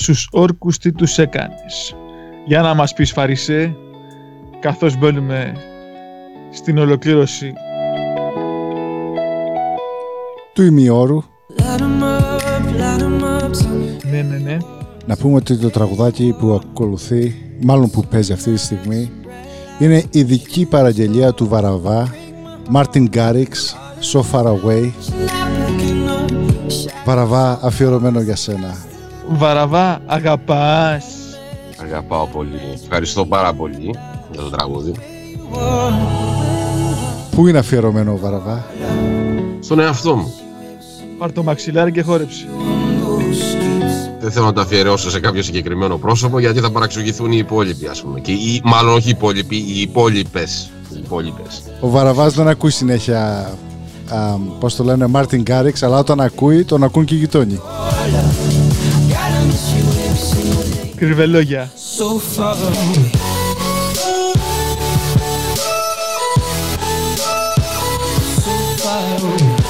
[0.07, 1.97] Τόσους όρκους τι τους έκανες.
[2.47, 3.77] Για να μας πεις Φαρισέ,
[4.61, 5.53] καθώς μπαίνουμε
[6.51, 7.53] στην ολοκλήρωση
[10.55, 11.23] Του ημιώρου.
[14.11, 14.57] Ναι, ναι, ναι.
[15.07, 19.11] Να πούμε ότι το τραγουδάκι που ακολουθεί, μάλλον που παίζει αυτή τη στιγμή,
[19.79, 22.15] είναι ειδική παραγγελία του Βαραβά,
[22.69, 23.77] Μάρτιν Γκάριξ,
[24.13, 24.91] So Far Away.
[27.05, 28.91] Βαραβά, αφιερωμένο για σένα.
[29.37, 31.05] Βαραβά, αγαπάς.
[31.83, 32.61] Αγαπάω πολύ.
[32.83, 33.95] Ευχαριστώ πάρα πολύ
[34.33, 34.93] για το τραγούδι.
[37.31, 38.65] Πού είναι αφιερωμένο ο Βαραβά;
[39.61, 40.35] Στον εαυτό μου.
[41.19, 42.47] Πάρ' το μαξιλάρι και χόρεψε.
[44.21, 48.03] Δεν θέλω να το αφιερώσω σε κάποιο συγκεκριμένο πρόσωπο γιατί θα παραξηγηθούν οι υπόλοιποι, ας
[48.03, 48.21] πούμε.
[48.21, 50.71] Και οι, μάλλον όχι οι υπόλοιποι, οι υπόλοιπες.
[50.91, 51.63] Οι υπόλοιπες.
[51.81, 53.51] Ο Βαραβάς δεν ακούει συνέχεια,
[54.09, 57.61] α, πώς το λένε, Μάρτιν Γκάριξ, αλλά όταν ακούει, τον ακούν και οι γειτόνι.
[61.03, 61.71] Κρυβελόγια.
[61.99, 63.11] So far away.
[68.45, 69.63] So far away.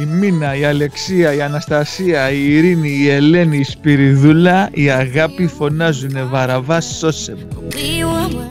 [0.00, 6.22] Η Μίνα, η Αλεξία, η Αναστασία, η Ειρήνη, η Ελένη, η Σπυριδούλα, η Αγάπη φωνάζουνε
[6.22, 7.46] Βαραβά σώσε με.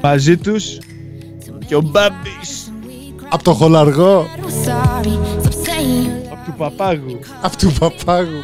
[0.02, 0.78] Μαζί τους
[1.68, 2.72] και ο Μπάμπης
[3.30, 4.26] Απ' το χολαργό,
[6.32, 7.20] από του Παπάγου.
[7.42, 8.44] απ' του παπάγου.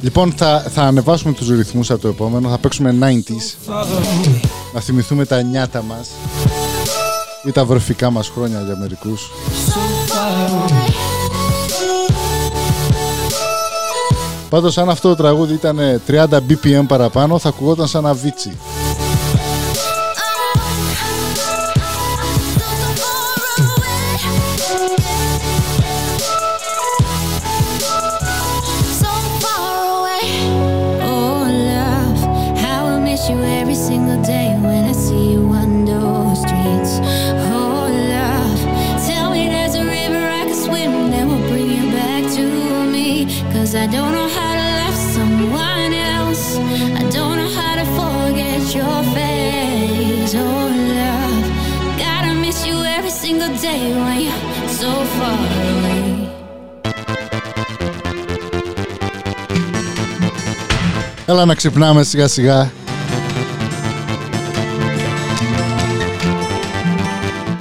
[0.00, 3.72] Λοιπόν, θα, θα ανεβάσουμε τους ρυθμούς από το επόμενο, θα παίξουμε 90s,
[4.74, 6.08] να θυμηθούμε τα νιάτα μας.
[7.44, 9.30] Ή τα βρεφικά μας χρόνια για μερικούς.
[14.48, 18.14] Πάντως αν αυτό το τραγούδι ήταν 30 BPM παραπάνω θα ακουγόταν σαν ένα
[61.38, 62.70] Έλα να ξυπνάμε σιγά σιγά.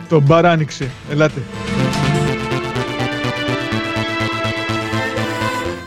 [0.09, 0.91] Το μπαρ άνοιξε.
[1.11, 1.41] Ελάτε.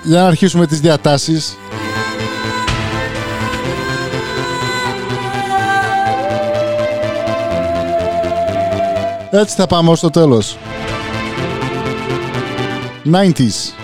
[0.03, 1.57] Για να αρχίσουμε τις διατάσεις.
[9.30, 10.59] Έτσι θα πάμε ως το τέλος.
[13.12, 13.79] 90s.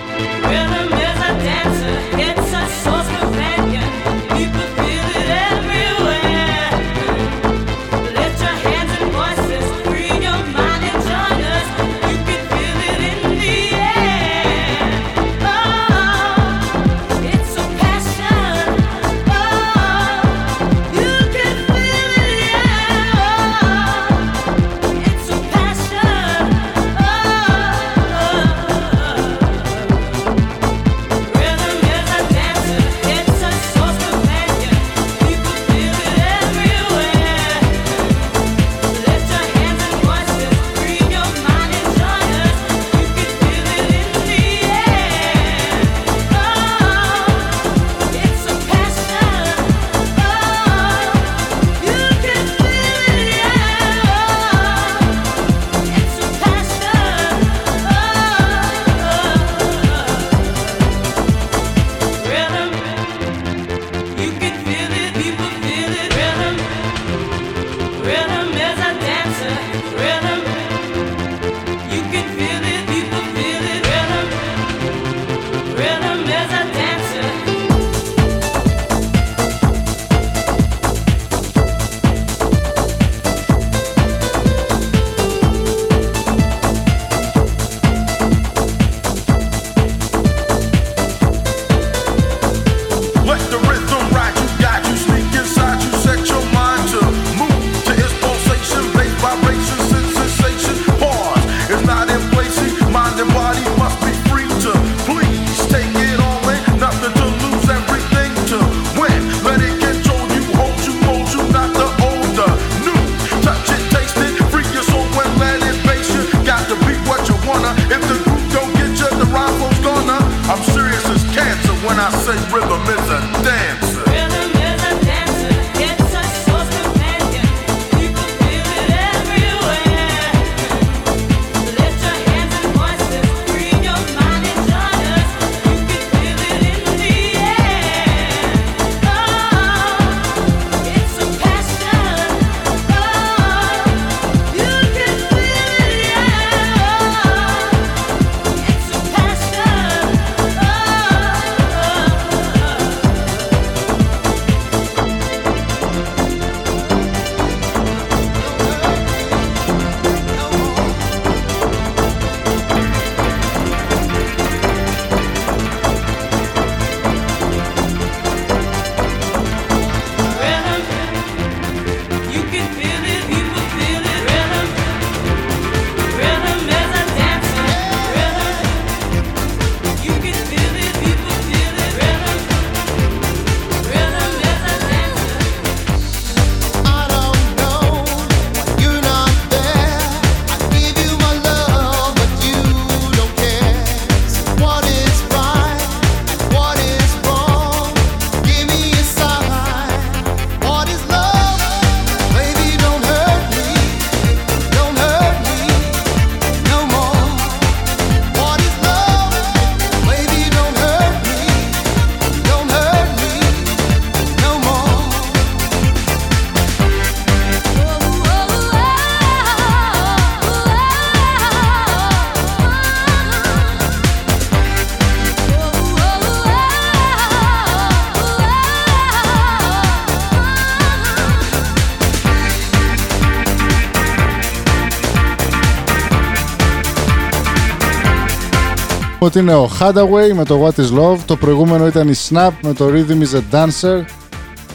[239.36, 241.18] πρώτη είναι ο Hadaway με το What is Love.
[241.24, 244.04] Το προηγούμενο ήταν η Snap με το Rhythm is a Dancer.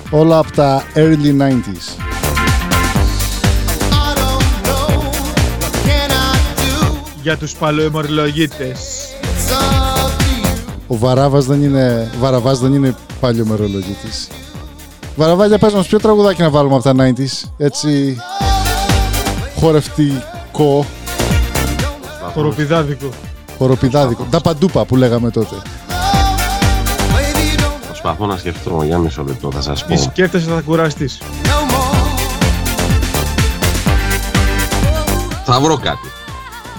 [0.10, 1.96] Όλα από τα early 90s.
[7.22, 8.80] για τους παλαιομερολογίτες.
[10.88, 14.28] Ο Βαράβας δεν είναι, Βαραβάς δεν είναι παλαιομερολογίτης.
[15.16, 18.18] Βαραβάλια, πες μας ποιο τραγουδάκι να βάλουμε από τα 90s, έτσι
[19.60, 20.86] χορευτικό.
[22.34, 23.10] Χοροπηδάδικο.
[23.62, 24.28] Χοροπηδάδικο.
[24.30, 25.56] Τα παντούπα που λέγαμε τότε.
[27.88, 29.94] Προσπαθώ να σκεφτώ για μισό λεπτό, θα σας πω.
[29.94, 31.22] Τι σκέφτεσαι, θα κουραστείς.
[35.46, 36.08] Θα βρω κάτι.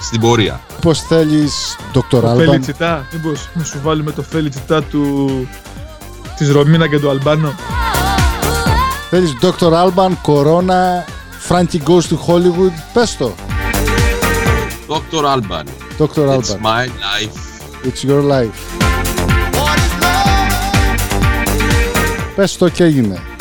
[0.00, 0.60] Στην πορεία.
[0.80, 2.46] Πώς θέλεις, Δόκτωρ Άλμπαν.
[2.46, 3.06] Felicità.
[3.12, 5.28] Μήπως να σου βάλουμε το felicità του.
[6.36, 7.54] της Ρομίνα και του Αλμπάνο;
[9.10, 11.04] Θέλεις Δόκτωρ Άλμπαν, Corona,
[11.48, 13.32] Frankie Goes to Hollywood; Πες το.
[14.86, 15.66] Δόκτωρ Άλμπαν.
[15.98, 16.08] Dr.
[16.08, 16.38] It's Alban.
[16.38, 17.84] It's my life.
[17.84, 18.60] It's your life.
[22.36, 23.31] Πες το και έγινε.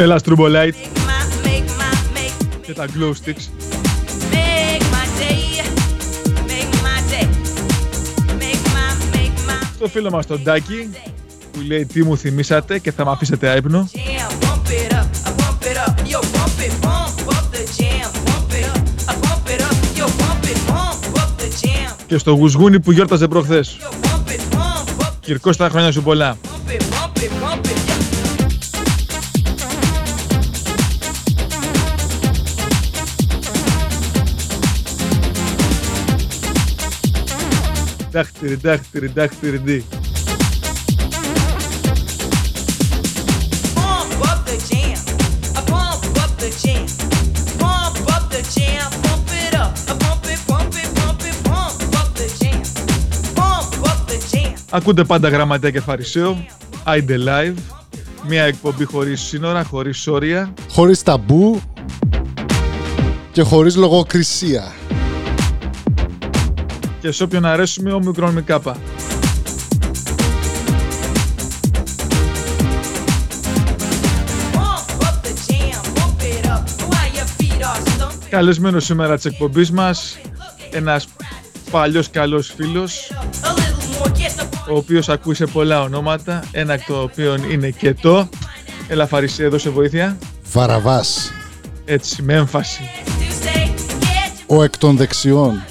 [0.00, 0.74] Έλα Στρουμπολάιτ.
[2.62, 3.48] Και τα glow sticks.
[9.74, 10.88] Στο φίλο μας τον Τάκη
[11.52, 13.88] που λέει τι μου θυμήσατε και θα με αφήσετε άϊπνο.
[22.06, 23.76] Και στο Γουσγούνι που γιόρταζε προχθές.
[25.20, 26.36] Κυρκός τα χρόνια σου πολλά.
[54.70, 56.44] Ακούτε πάντα γραμματέα και φαρισαίο.
[56.84, 57.54] Άιντε live.
[58.28, 60.54] Μια εκπομπή χωρίς σύνορα, χωρίς όρια.
[60.70, 61.60] χωρίς ταμπού
[63.32, 64.77] και χωρίς λογοκρισία
[67.08, 68.76] και σε όποιον αρέσουμε ο μικρόν με κάπα.
[78.30, 80.18] Καλεσμένος σήμερα της εκπομπής μας,
[80.70, 81.08] ένας
[81.70, 83.12] παλιός καλός φίλος,
[84.70, 88.28] ο οποίος ακούει πολλά ονόματα, ένα εκ το οποίο είναι και το.
[88.88, 90.18] Έλα Φαρισί, έδωσε βοήθεια.
[90.42, 91.32] Φαραβάς.
[91.84, 92.82] Έτσι, με έμφαση.
[94.46, 95.62] Ο εκ των δεξιών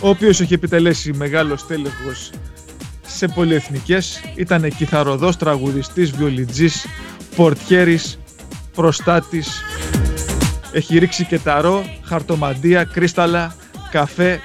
[0.00, 2.30] ο οποίος έχει επιτελέσει μεγάλος τέλεχος
[3.06, 4.20] σε πολυεθνικές.
[4.34, 6.86] Ήταν κιθαροδός, τραγουδιστής βιολιτζής,
[7.36, 8.18] πορτιέρης,
[8.74, 9.62] προστάτης.
[10.72, 13.56] Έχει ρίξει και ταρό χαρτομαντία, κρύσταλλα
[13.90, 14.40] καφέ.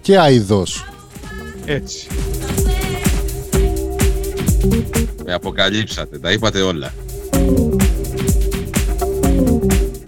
[0.00, 0.86] Και αηδός.
[1.64, 2.06] Έτσι.
[5.24, 6.92] Με αποκαλύψατε, τα είπατε όλα.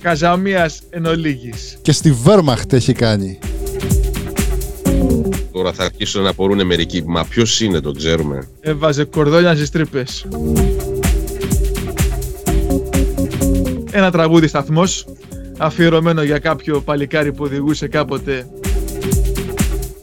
[0.03, 1.79] Καζαμίας εν ολίγης.
[1.83, 3.39] Και στη Βέρμαχτ έχει κάνει.
[5.55, 7.03] Τώρα θα αρχίσουν να απορούν μερικοί.
[7.07, 8.49] Μα ποιος είναι, το ξέρουμε.
[8.61, 10.27] Ε, Έβαζε κορδόνια στις τρύπες.
[13.91, 15.07] Ένα τραγούδι σταθμός
[15.59, 18.47] αφιερωμένο για κάποιο παλικάρι που οδηγούσε κάποτε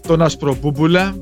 [0.08, 1.16] τον άσπρο πούπουλα.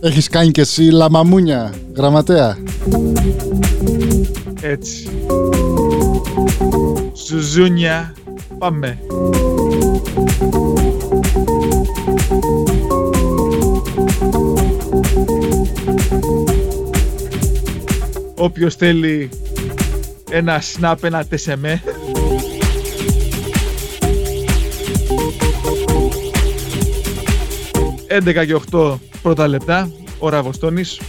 [0.00, 2.58] Έχεις κάνει και εσύ λαμαμούνια, γραμματέα;
[4.60, 5.08] Έτσι.
[7.12, 8.14] Σουζούνια,
[8.62, 8.98] Πάμε.
[18.36, 19.30] Όποιος θέλει
[20.30, 21.82] ένα snap, ένα τεσεμέ.
[28.08, 31.00] «11 και 8 πρώτα λεπτά, ώρα Βοστόνης.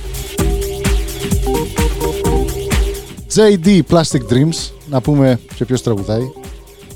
[3.36, 6.43] JD Plastic Dreams, να πούμε και ποιος τραγουδάει.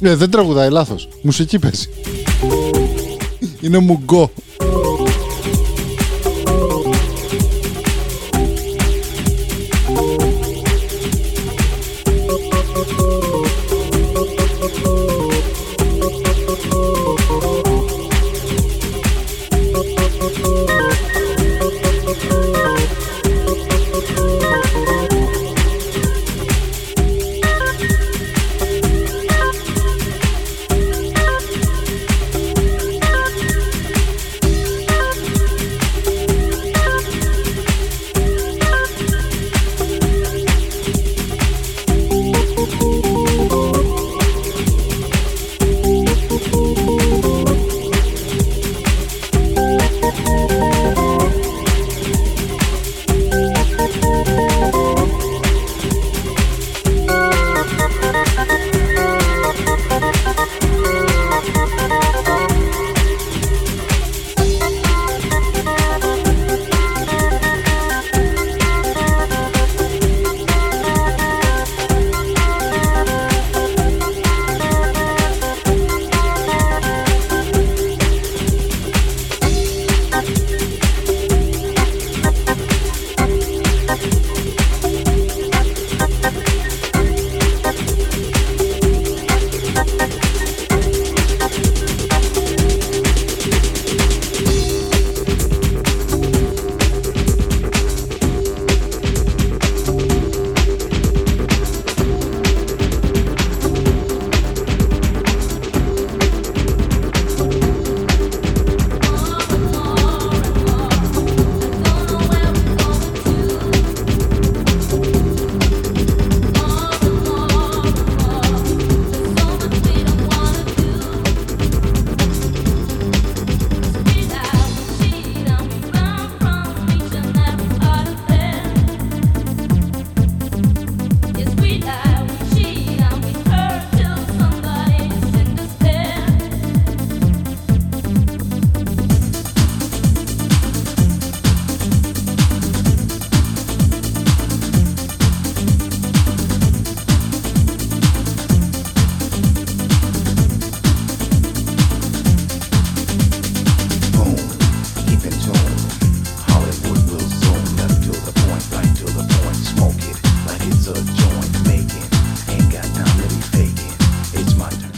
[0.02, 1.10] Ε, δεν τραγουδάει, λάθος.
[1.22, 1.90] Μουσική παίζει.
[3.62, 4.32] Είναι μουγκό.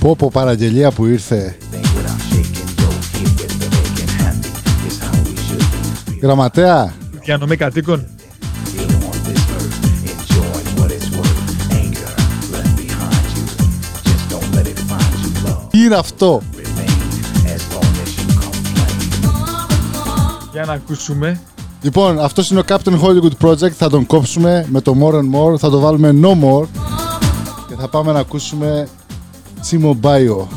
[0.09, 1.57] Πω πω παραγγελία που ήρθε.
[6.21, 6.93] Γραμματέα,
[7.23, 8.05] Διανομή κατοίκων.
[15.69, 16.41] τι είναι αυτό;
[20.51, 21.41] Για να ακούσουμε.
[21.81, 23.71] Λοιπόν, αυτός είναι ο Captain Hollywood Project.
[23.71, 25.57] Θα τον κόψουμε με το More and More.
[25.57, 26.67] Θα το βάλουμε No More.
[27.67, 28.87] Και θα πάμε να ακούσουμε
[29.61, 30.47] Simo Bio.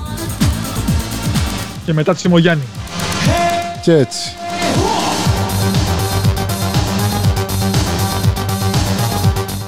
[1.85, 2.63] Και μετά τη Σιμογιάννη.
[3.83, 4.33] Και έτσι.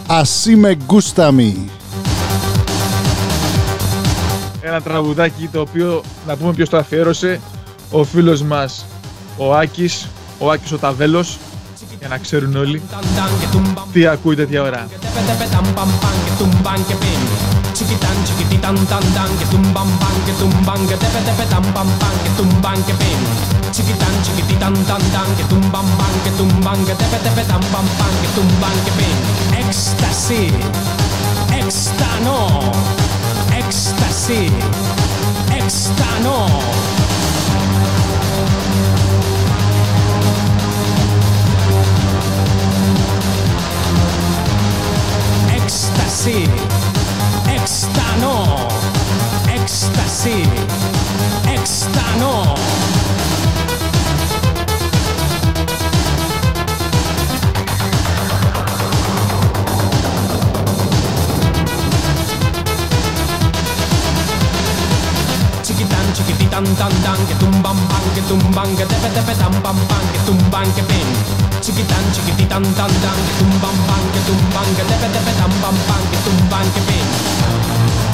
[0.06, 1.70] Ασί με γκούσταμι.
[4.60, 7.40] Ένα τραγουδάκι το οποίο να πούμε ποιος το αφιέρωσε.
[7.90, 8.84] Ο φίλος μας
[9.36, 10.08] ο Άκης,
[10.38, 11.38] ο Άκης ο Ταβέλος.
[11.98, 12.82] Για να ξέρουν όλοι
[13.92, 14.88] τι ακούει τέτοια ώρα.
[17.74, 18.16] chiki tan
[18.62, 21.88] tan tan tan que tum bam bam que tum bam que tepe tepe tam bam
[22.00, 23.20] bam que tum bam que pim.
[23.74, 24.14] Chiki tan
[24.60, 27.86] tan tan tan que tum bam bam que tum bam que tepe tepe tam bam
[27.98, 29.16] bam que tum bam que pim.
[29.60, 30.44] Ecstasy
[31.58, 32.38] extano
[33.58, 34.42] ecstasy
[35.58, 36.36] extano
[50.24, 50.40] Éxtano.
[65.62, 70.00] Chiquitan, chiquititan, tan, tan, que tumban, pan, que tumban, que tepe, tepe, tan, pam, pan,
[70.10, 71.06] que tumban, que pin.
[71.60, 76.00] Chiquitan, chiquititan, tan, tan, que tumban, pan, que tumban, que tepe, tepe, tan, pam, pan,
[76.10, 78.13] que tumban, que pin.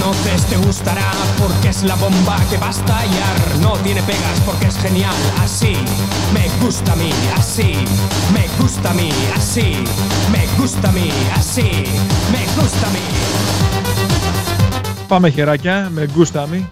[0.00, 3.36] conoces te gustará porque es la bomba que va a estallar.
[3.60, 5.14] No tiene pegas porque es genial.
[5.42, 5.74] Así
[6.34, 7.74] me gusta a mí, así
[8.34, 9.68] me gusta a mí, así
[10.32, 11.68] me gusta a mí, así
[12.32, 13.06] me gusta a mí.
[15.08, 16.68] Πάμε χεράκια με γκούσταμι.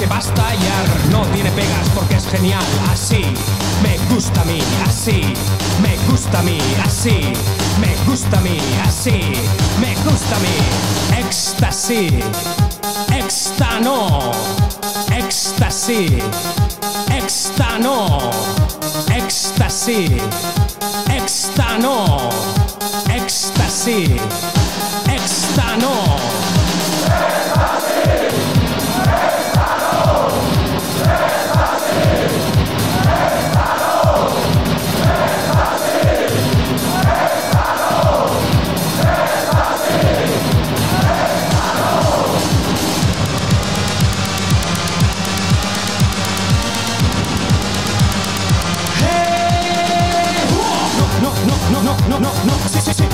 [0.00, 0.86] que va a estallar.
[1.10, 2.64] No tiene pegas porque es genial.
[2.90, 3.22] Así
[3.82, 5.34] me gusta a mí, así
[5.82, 7.34] me gusta a mí, así
[7.78, 9.20] me gusta a mí, así
[9.78, 11.26] me gusta a mí.
[11.26, 12.12] Éxtasis,
[13.12, 14.32] éxtano,
[15.12, 16.12] éxtasis,
[17.14, 18.30] éxtano,
[19.14, 20.10] éxtasis,
[21.14, 22.30] éxtano,
[23.14, 24.10] éxtasis,
[25.12, 26.19] éxtano.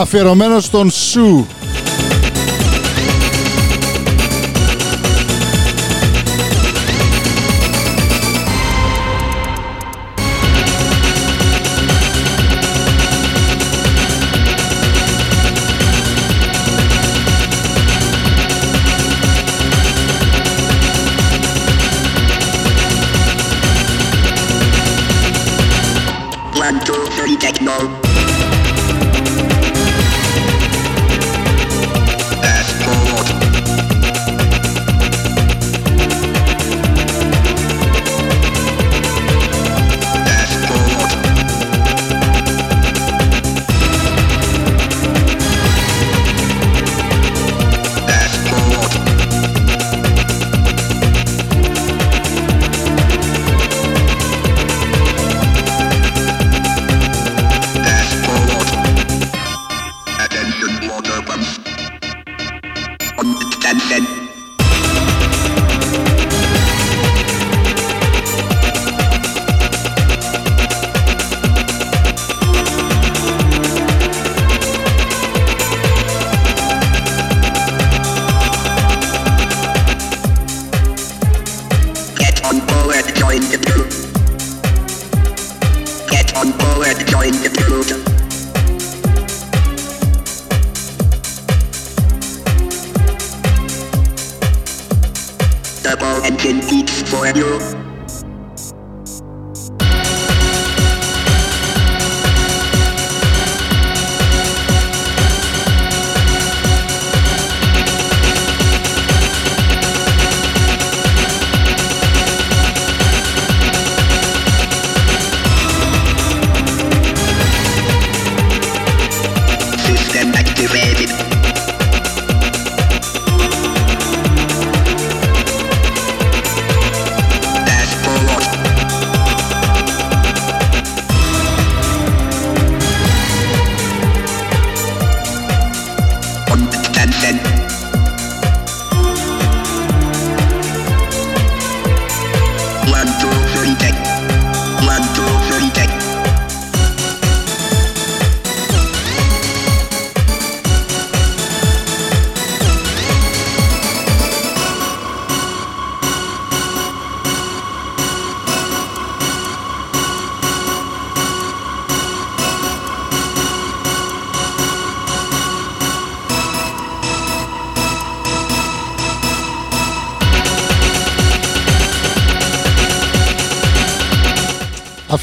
[0.00, 1.46] Αφιερωμένος στον Σου.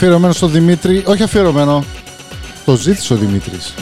[0.05, 1.83] Αφιερωμένο στο Δημήτρη, όχι αφιερωμένο.
[2.65, 3.73] Το ζήτησε ο Δημήτρης.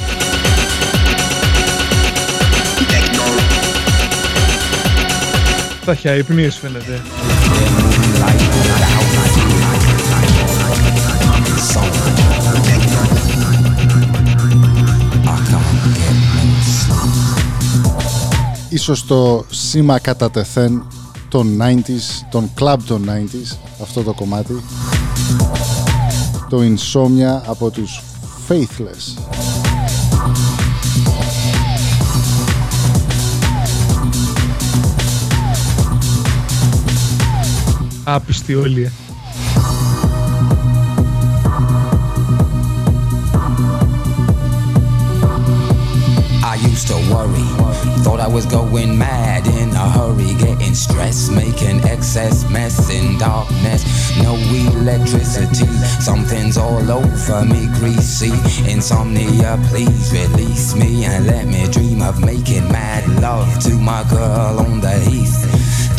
[5.85, 7.01] Θα έχει αϊπνίες φαίνεται.
[18.69, 20.83] Ίσως το σήμα κατά τεθέν
[21.29, 24.63] των 90s, των club των 90s, αυτό το κομμάτι.
[26.53, 28.01] Το Insomnia από τους
[28.47, 29.21] Faithless.
[38.03, 38.83] Άπιστη όλοι.
[38.83, 38.91] ε.
[46.53, 47.47] I used to worry,
[48.03, 54.02] thought I was going mad in a hurry, getting stressed, making excess mess in darkness.
[54.21, 55.65] No electricity,
[55.99, 58.31] something's all over me, greasy.
[58.69, 64.59] Insomnia, please release me and let me dream of making mad love to my girl
[64.59, 65.52] on the heath.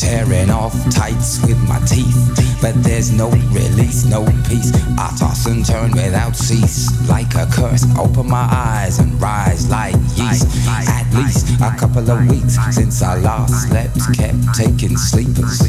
[0.05, 4.70] Tearing off tights with my teeth, but there's no release, no peace.
[4.98, 7.85] I toss and turn without cease, like a curse.
[7.98, 10.47] Open my eyes and rise like yeast.
[10.68, 15.62] At least a couple of weeks since I last slept, kept taking sleepers.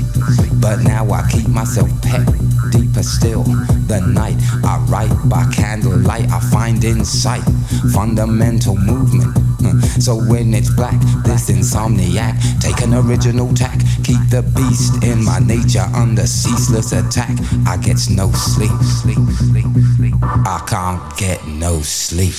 [0.60, 2.28] But now I keep myself pet
[2.76, 3.44] deeper still.
[3.88, 7.44] The night I write by candlelight, I find insight,
[7.94, 9.38] fundamental movement.
[9.62, 9.80] Hmm.
[10.00, 15.40] So when it's black, this insomniac, take an original tack, keep the beast in my
[15.40, 17.38] nature under ceaseless attack.
[17.66, 18.72] I get no sleep.
[20.46, 22.36] I can't get no sleep.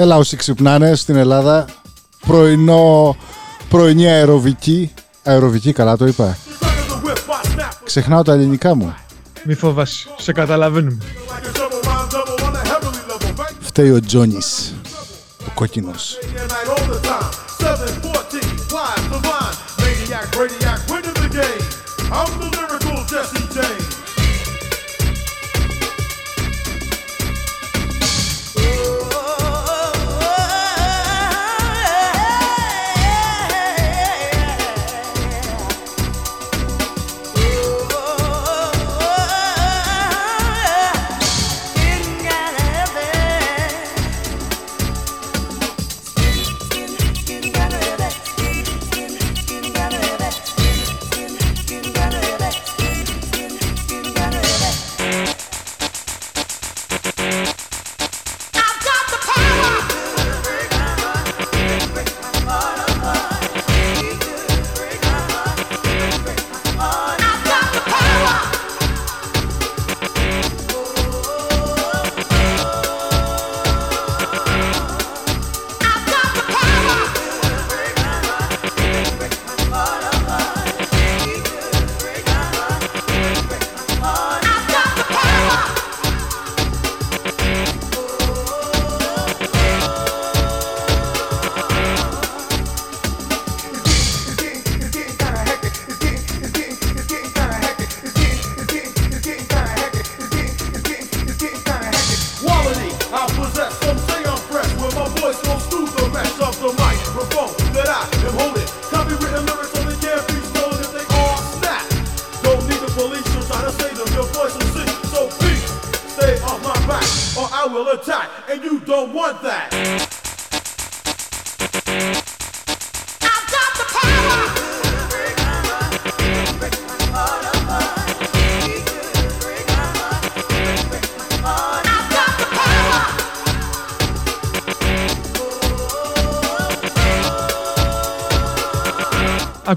[0.00, 1.64] Έλα όσοι ξυπνάνε στην Ελλάδα.
[2.26, 3.16] Πρωινό,
[3.68, 4.92] πρωινή αεροβική.
[5.22, 6.36] Αεροβική, καλά το είπα.
[7.84, 8.94] Ξεχνάω τα ελληνικά μου.
[9.44, 10.98] Μη φοβάσαι, σε καταλαβαίνουμε.
[13.60, 14.74] Φταίει ο Τζόνις.
[15.46, 16.18] Ο κόκκινος.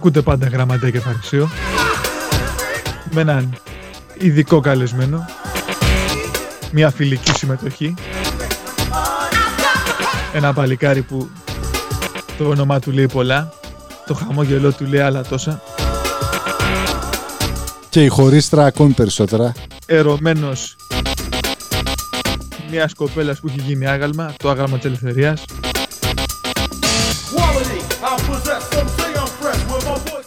[0.02, 1.50] Ακούτε πάντα γραμματέα και φαρισαίο.
[3.12, 3.58] Με έναν
[4.18, 5.26] ειδικό καλεσμένο.
[6.72, 7.94] Μια φιλική συμμετοχή.
[10.34, 11.30] Ένα παλικάρι που
[12.38, 13.54] το όνομά του λέει πολλά.
[14.06, 15.62] Το χαμόγελό του λέει άλλα τόσα.
[17.90, 19.54] Και η χωρίστρα ακόμη περισσότερα.
[19.86, 20.76] Ερωμένος
[22.72, 25.44] μιας κοπέλας που έχει γίνει άγαλμα, το άγαλμα της ελευθερίας.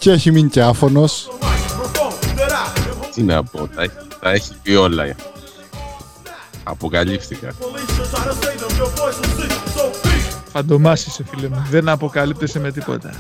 [0.05, 1.29] Και έχει μείνει και άφωνος.
[3.15, 5.15] Τι να πω, τα έχει, τα έχει πει όλα.
[6.63, 7.49] Αποκαλύφθηκα.
[7.49, 10.37] Police try to say them, your voice is sick, so peace.
[10.53, 13.11] Φαντομάς είσαι φίλε μου, δεν αποκαλύπτεσαι με τίποτα.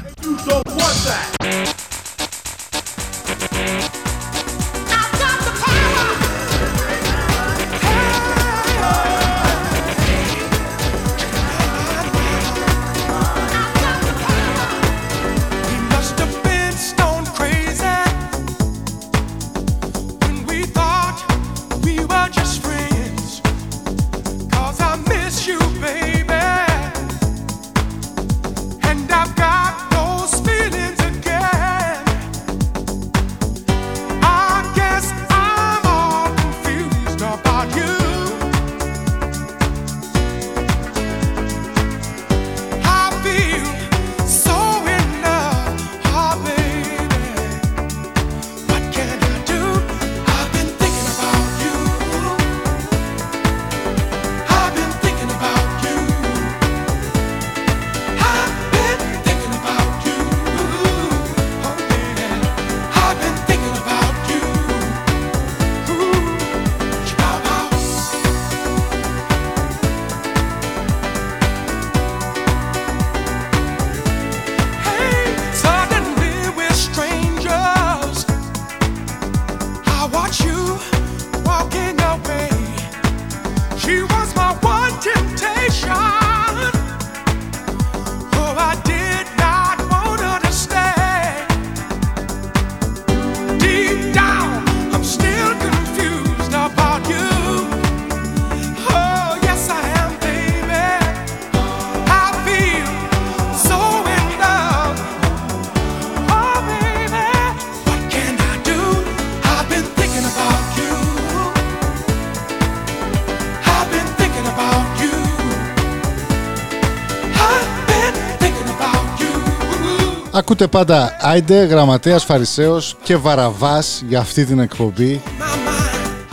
[120.46, 125.22] Ακούτε πάντα Άιντε, Γραμματέας Φαρισαίος και Βαραβάς για αυτή την εκπομπή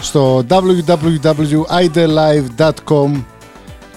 [0.01, 3.23] στο www.idelive.com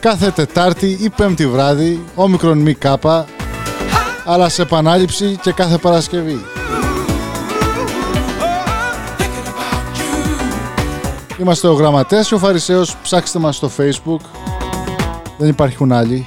[0.00, 3.26] κάθε Τετάρτη ή Πέμπτη βράδυ, όμικρον μη κάπα,
[4.24, 6.44] αλλά σε επανάληψη και κάθε Παρασκευή.
[11.40, 14.20] Είμαστε ο Γραμματέας και ο Φαρισαίος, ψάξτε μας στο Facebook,
[15.38, 16.26] δεν υπάρχουν άλλοι.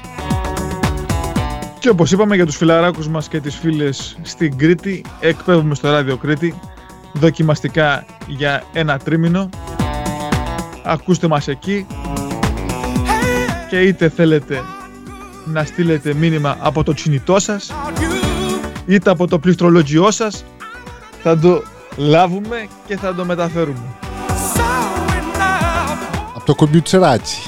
[1.87, 6.17] Και όπως είπαμε για τους φιλαράκους μας και τις φίλες στην Κρήτη, εκπέμπουμε στο ράδιο
[6.17, 6.59] Κρήτη,
[7.13, 9.49] δοκιμαστικά για ένα τρίμηνο.
[10.83, 11.85] Ακούστε μας εκεί
[13.69, 14.61] και είτε θέλετε
[15.45, 17.73] να στείλετε μήνυμα από το κινητό σας,
[18.85, 20.45] είτε από το πληκτρολόγιό σας,
[21.23, 21.63] θα το
[21.97, 23.95] λάβουμε και θα το μεταφέρουμε.
[26.35, 27.46] Από το κομπιουτσεράκι.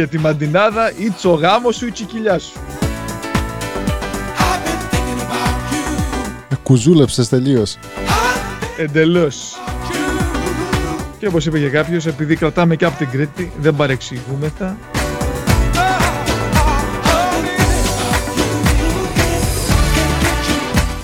[0.00, 2.52] Και τη μαντινάδα ή ο γάμος σου ή η κοιλιά σου.
[6.48, 7.78] Με κουζούλεψες τελείως.
[8.76, 9.56] Εντελώς.
[11.18, 14.76] Και όπως είπε και κάποιος, επειδή κρατάμε και από την Κρήτη, δεν παρεξηγούμεθα.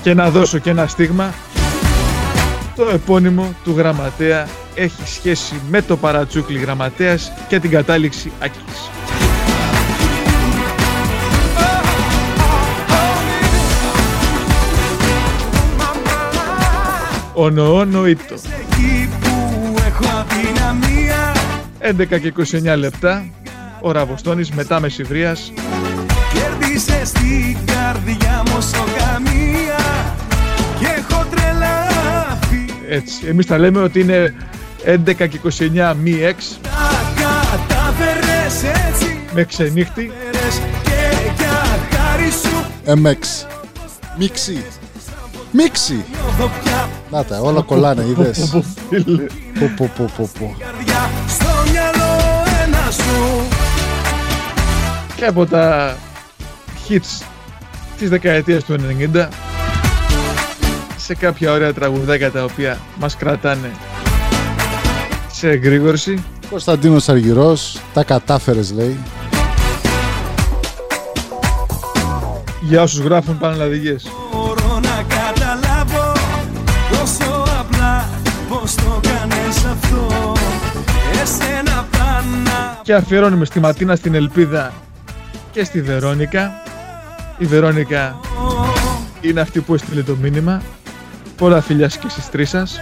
[0.01, 1.33] Και να δώσω και ένα στίγμα.
[2.75, 4.47] Το επώνυμο του γραμματέα
[4.77, 8.89] έχει σχέση με το παρατσούκλι γραμματέας και την κατάληξη Άκης.
[17.33, 18.33] Ονοόνοητο.
[18.33, 21.33] Εκεί που έχω αδυναμία
[21.79, 22.33] 11 και
[22.73, 23.25] 29 λεπτά.
[23.81, 25.51] Ο Ραβοστόνης μετά μεσηβρίας.
[26.33, 30.15] Κέρδισες την καρδιά μου όσο καμία
[30.79, 33.27] Και έχω τρελαθεί Έτσι.
[33.27, 34.33] Εμείς τα λέμε ότι είναι
[34.87, 36.33] 11 και 29 μη 6
[37.15, 40.11] Κατάφερες έτσι με ξενύχτη.
[40.83, 41.49] Και για
[41.97, 43.47] χάρη σου MX.
[44.17, 44.65] Μίξι.
[45.51, 46.05] Μίξι.
[46.11, 48.39] νιώθω πια Να τα, όλα κολλάνε, είδες.
[48.39, 49.25] Πω, πω, φίλε.
[49.59, 50.55] Πω, πω, πω, πω, πω.
[50.59, 53.47] καρδιά Στο μυαλό ένα σου
[55.15, 55.95] Και από τα
[56.89, 57.25] hits
[57.97, 58.75] της δεκαετίας του
[59.13, 59.27] 90
[60.97, 63.71] σε κάποια ωραία τραγουδάκια τα οποία μας κρατάνε
[65.37, 68.97] σε εγρήγορση Κωνσταντίνος Αργυρός, τα κατάφερες λέει.
[72.61, 74.07] για όσους γράφουν πανελλαδικές.
[74.33, 76.11] Μπορώ να καταλάβω
[76.89, 78.09] τόσο απλά
[78.49, 80.33] πως το κάνεις αυτό
[81.21, 84.73] Εσένα πάνω Και αφιερώνουμε στη Ματίνα στην Ελπίδα
[85.51, 86.51] και στη Βερόνικα.
[87.37, 88.19] Η Βερόνικα
[89.21, 90.61] είναι αυτή που έστειλε το μήνυμα.
[91.37, 92.79] Πολλά φιλιά και στις τρεις σας.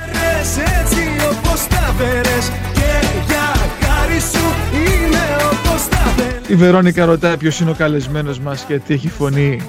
[1.99, 7.37] Έτσι όπως τα φέρες Και για χάρη σου είναι όπως τα φέρες Η Βερόνικα ρωτάει
[7.37, 9.61] ποιος είναι ο καλεσμένος μας γιατί έχει φωνή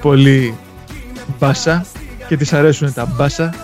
[0.00, 0.54] πολύ
[1.38, 1.86] μπάσα
[2.28, 3.54] και της αρέσουν τα μπάσα.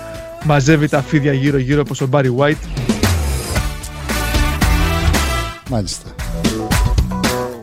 [0.45, 2.69] Μαζεύει τα φίδια γύρω γύρω όπως ο Μπάρι White.
[5.71, 6.09] Μάλιστα.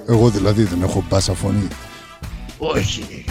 [0.07, 1.67] Εγώ δηλαδή δεν έχω μπάσα φωνή.
[2.57, 3.25] Όχι.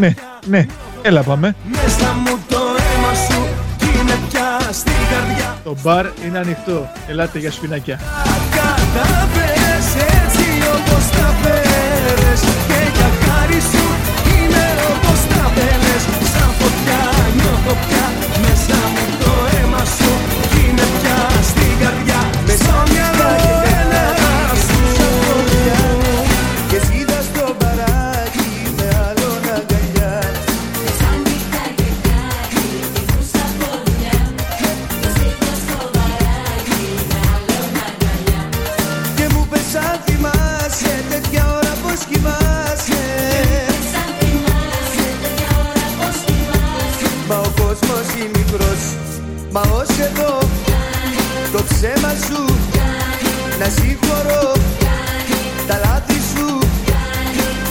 [0.00, 0.14] Ναι,
[0.46, 0.66] ναι,
[1.02, 1.54] έλα πάμε.
[1.64, 3.40] Μέσα μου το αίμα σου
[3.76, 6.88] κι είναι πια στην καρδιά Το μπαρ είναι ανοιχτό.
[7.08, 8.00] Ελάτε για σφινάκια.
[8.56, 13.84] Κατάφερες έτσι όπως τα φέρες Και για χάρη σου
[14.34, 16.02] είναι όπως τα θέλες
[16.32, 17.02] Σαν φωτιά
[17.36, 18.06] νιώθω πια
[18.42, 20.12] μέσα μου το αίμα σου
[20.50, 21.18] κι είναι πια
[21.50, 22.89] στην καρδιά Μέσα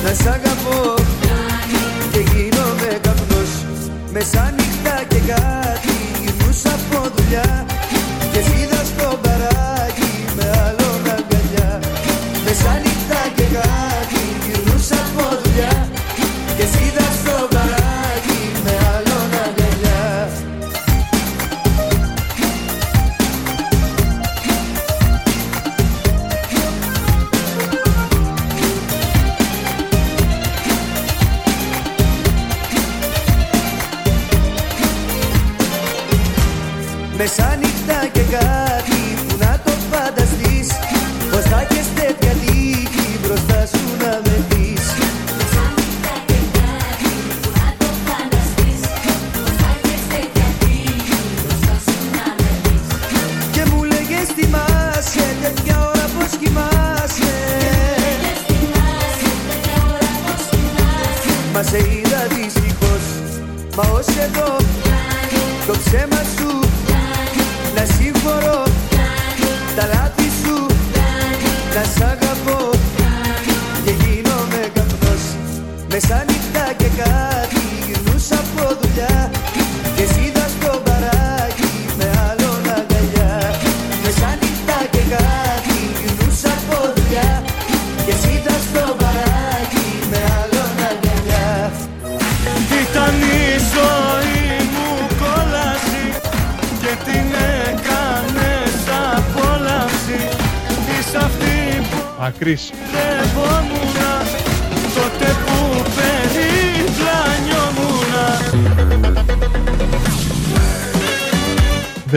[0.03, 0.48] Να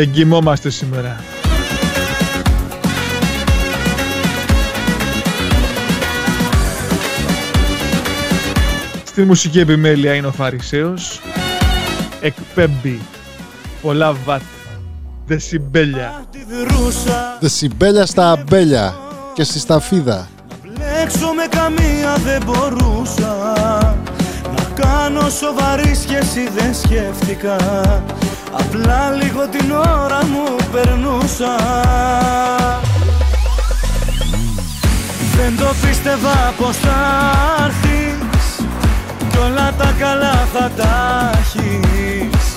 [0.03, 1.25] Δεν κοιμόμαστε σήμερα.
[9.05, 11.21] Στη μουσική επιμέλεια είναι ο Φαρισαίος.
[12.21, 13.01] Εκπέμπει
[13.83, 14.43] πολλά βατ.
[15.27, 16.25] Δεσιμπέλια.
[16.31, 18.95] Τη δρούσα Δεσιμπέλια στα αμπέλια
[19.35, 20.29] και στη σταφίδα.
[20.63, 23.37] Λέξω με καμία δεν μπορούσα
[24.57, 27.57] Να κάνω σοβαρή σχέση δεν σκέφτηκα
[28.75, 31.57] Απλά λίγο την ώρα μου περνούσα
[35.37, 36.99] Δεν το πίστευα πως θα
[37.65, 38.67] έρθεις
[39.31, 42.57] Κι όλα τα καλά θα τα έχεις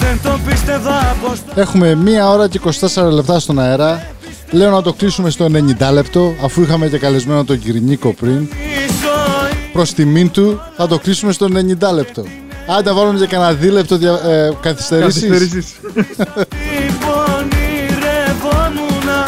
[0.00, 2.60] Δεν το πίστευα πως Έχουμε μία ώρα και
[2.94, 4.06] 24 λεπτά στον αέρα.
[4.50, 8.48] Λέω να το κλείσουμε στο 90 λεπτό, αφού είχαμε και καλεσμένο τον Κυρινίκο πριν.
[9.72, 12.24] Προς τιμήν του θα το κλείσουμε στο 90 λεπτό.
[12.78, 14.12] Άντε, βάλουμε και κανένα δίλεπτο δια...
[14.12, 15.22] ε, καθυστερήσεις.
[15.28, 15.74] Καθυστερήσεις.
[17.04, 19.26] πονηρευόμουνα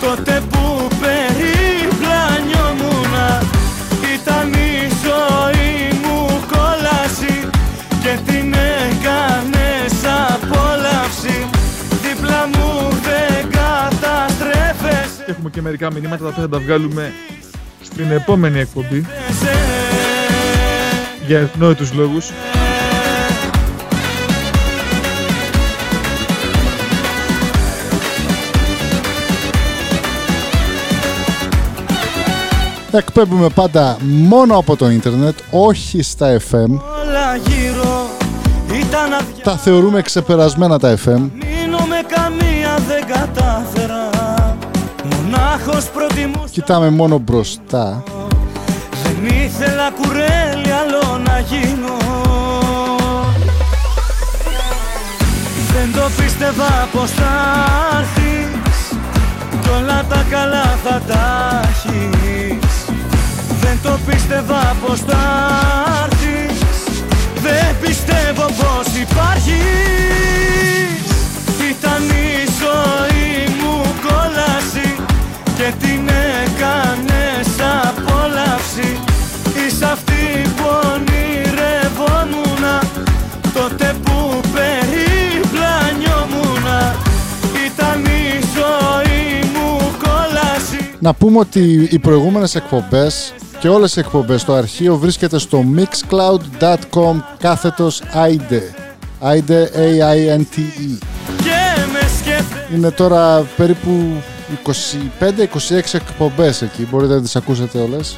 [0.00, 3.42] τότε που περιπλανιόμουνα
[4.14, 7.34] ήταν η ζωή μου κόλαση
[8.02, 9.92] και την έκανες
[10.28, 11.38] απόλαυση
[12.02, 17.12] δίπλα μου δεν καταστρέφεσαι Έχουμε και μερικά μηνύματα τα οποία θα τα βγάλουμε
[17.82, 19.06] στην επόμενη εκπομπή.
[21.26, 22.30] Για ευνόητους λόγους.
[32.94, 36.70] Εκπέμπουμε πάντα μόνο από το ίντερνετ, όχι στα FM.
[36.70, 38.06] όλα γύρω
[38.68, 40.98] ήταν αδιά Τα θεωρούμε ξεπερασμένα τα FM.
[41.16, 44.10] μείνω με καμία δεν κατάφερα
[45.04, 48.02] μονάχος προτιμούσα Κοιτάμε μόνο μπροστά.
[49.02, 51.96] Δεν ήθελα κουρέλι άλλο να γίνω
[55.72, 57.32] Δεν το πίστευα πως θα
[57.98, 58.98] έρθεις
[59.62, 62.61] Κι όλα τα καλά θα τα έχεις Δεν
[63.82, 65.20] το πίστευα πως θα
[66.04, 66.58] έρθεις.
[67.42, 69.60] Δεν πιστεύω πως υπάρχεις.
[71.70, 73.74] Ήταν η ζωή μου
[74.06, 74.88] κόλαση
[75.56, 76.02] Και την
[76.42, 77.48] έκανες
[77.88, 78.90] απόλαυση.
[79.66, 80.24] Είσαι αυτή
[80.56, 82.74] που ονειρευόμουνα
[83.54, 84.16] Τότε που
[84.54, 86.80] περιπλανιόμουνα
[87.66, 89.68] Ήταν η ζωή μου
[90.02, 90.80] κόλαση.
[90.98, 97.14] Να πούμε ότι οι προηγούμενες εκπομπές και όλες οι εκπομπές στο αρχείο βρίσκεται στο mixcloud.com
[97.38, 98.60] κάθετος AIDE.
[99.20, 100.98] AIDE, A-I-N-T-E.
[101.42, 104.22] Και με σκέφτεσαι Είναι τώρα περίπου
[105.20, 105.44] 25-26
[105.92, 106.86] εκπομπές εκεί.
[106.90, 108.16] Μπορείτε να τις ακούσετε όλες.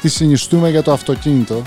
[0.00, 1.62] Τι συνιστούμε για το αυτοκίνητο.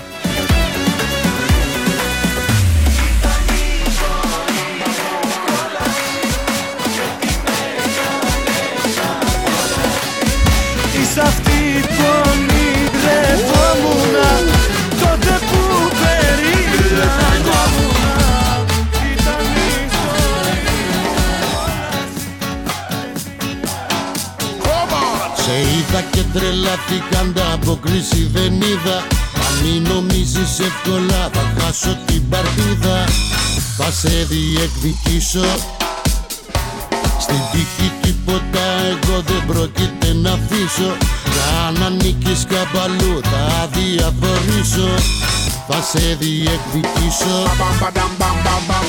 [26.14, 28.98] Είδα και τρελάθηκα ανταποκρίση δεν είδα.
[29.46, 33.04] Αν μην νομίζεις εύκολα θα χάσω την παρτίδα.
[33.76, 35.44] Θα σε διεκδικήσω.
[37.20, 40.96] Στην τύχη τίποτα εγώ δεν πρόκειται να αφήσω.
[41.66, 44.88] Αν ανήκεις κάπου αλλού θα διαφορήσω
[45.68, 47.36] Θα σε διεκδικήσω.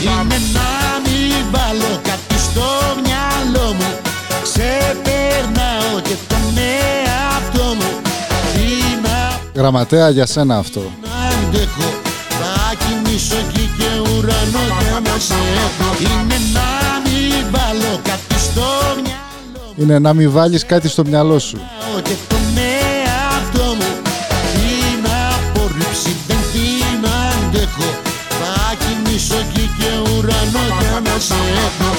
[0.02, 0.70] Είναι να
[1.04, 2.68] μην βάλω κάτι στο
[3.04, 4.00] μυαλό μου.
[4.44, 6.35] Ξεπερνάω και
[9.56, 10.82] Γραμματέα για σένα αυτό.
[11.32, 11.90] αντέχω
[12.30, 18.62] Θα κοιμήσω εκεί και ουρανό και να σε έχω Είναι να μην βάλω κάτι στο
[19.04, 21.58] μυαλό Είναι να μην βάλεις κάτι στο μυαλό σου.
[22.04, 24.02] και τον εαυτό μου
[24.54, 27.90] Την απορρίψη δεν την αντέχω
[28.30, 31.94] Θα κοιμήσω εκεί και ουρανό και να σε έχω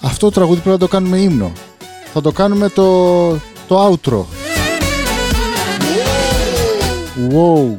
[0.00, 1.52] Αυτό το τραγούδι πρέπει να το κάνουμε ύμνο.
[2.12, 3.30] Θα το κάνουμε το,
[3.68, 4.39] το outro.
[7.28, 7.76] Wow.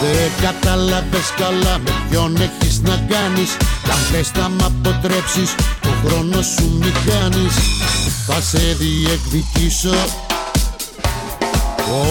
[0.00, 3.56] Δεν κατάλαβες καλά με ποιον έχεις να κάνεις.
[3.84, 7.54] Κι αν θες να μ' αποτρέψεις το χρόνο σου μη κάνεις
[8.26, 9.94] Θα σε διεκδικήσω.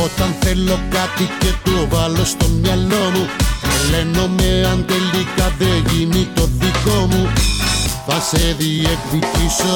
[0.04, 3.28] Όταν θέλω κάτι και το βάλω στο μυαλό μου
[3.62, 7.30] Τρελαίνομαι αν τελικά δεν γίνει το δικό μου
[8.08, 9.76] Θα σε διεκδικήσω.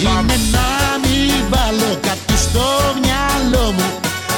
[0.00, 0.68] Είναι να
[1.02, 2.66] μην βάλω κάτι στο
[3.02, 3.88] μυαλό μου.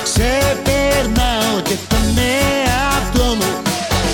[0.05, 3.63] Ξεπερνάω και τον εαυτό μου.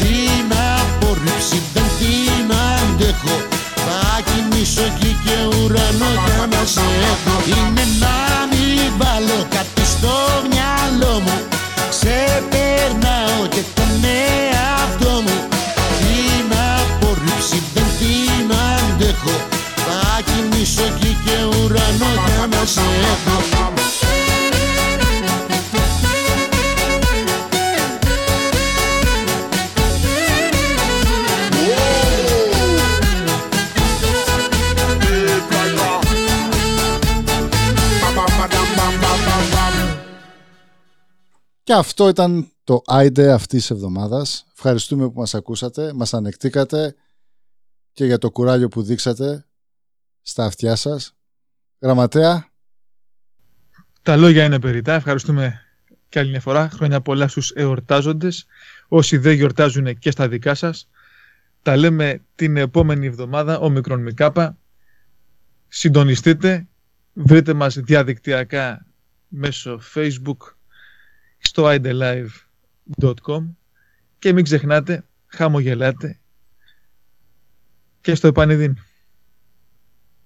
[0.00, 3.36] Την απορρίψη δεν την αντέχω.
[3.86, 6.80] Θα κοιμήσω εκεί και ουρανό για να σε
[7.12, 7.34] έχω.
[7.46, 8.16] Είναι να
[8.50, 10.14] μην βάλω κάτι στο
[10.50, 11.36] μυαλό μου.
[11.90, 12.40] Ξεπερνάω
[13.02, 13.11] και
[21.24, 22.80] και ουρανό για να σε
[41.64, 44.46] Και αυτό ήταν το Άιντε αυτής της εβδομάδας.
[44.52, 46.94] Ευχαριστούμε που μας ακούσατε, μας ανεκτήκατε
[47.92, 49.46] και για το κουράγιο που δείξατε
[50.22, 51.16] στα αυτιά σας.
[51.80, 52.50] Γραμματέα,
[54.02, 54.94] Τα λόγια είναι περιτά.
[54.94, 55.60] Ευχαριστούμε
[56.08, 56.68] και άλλη μια φορά.
[56.68, 58.46] Χρόνια πολλά στους εορτάζοντες.
[58.88, 60.88] Όσοι δεν γιορτάζουν και στα δικά σας.
[61.62, 64.58] Τα λέμε την επόμενη εβδομάδα, ο Μικρόν Μικάπα.
[65.68, 66.66] Συντονιστείτε.
[67.12, 68.86] Βρείτε μας διαδικτυακά
[69.28, 70.54] μέσω facebook
[71.38, 73.54] στο idelive.com
[74.18, 76.20] και μην ξεχνάτε, χαμογελάτε
[78.00, 78.76] και στο επανειδήν.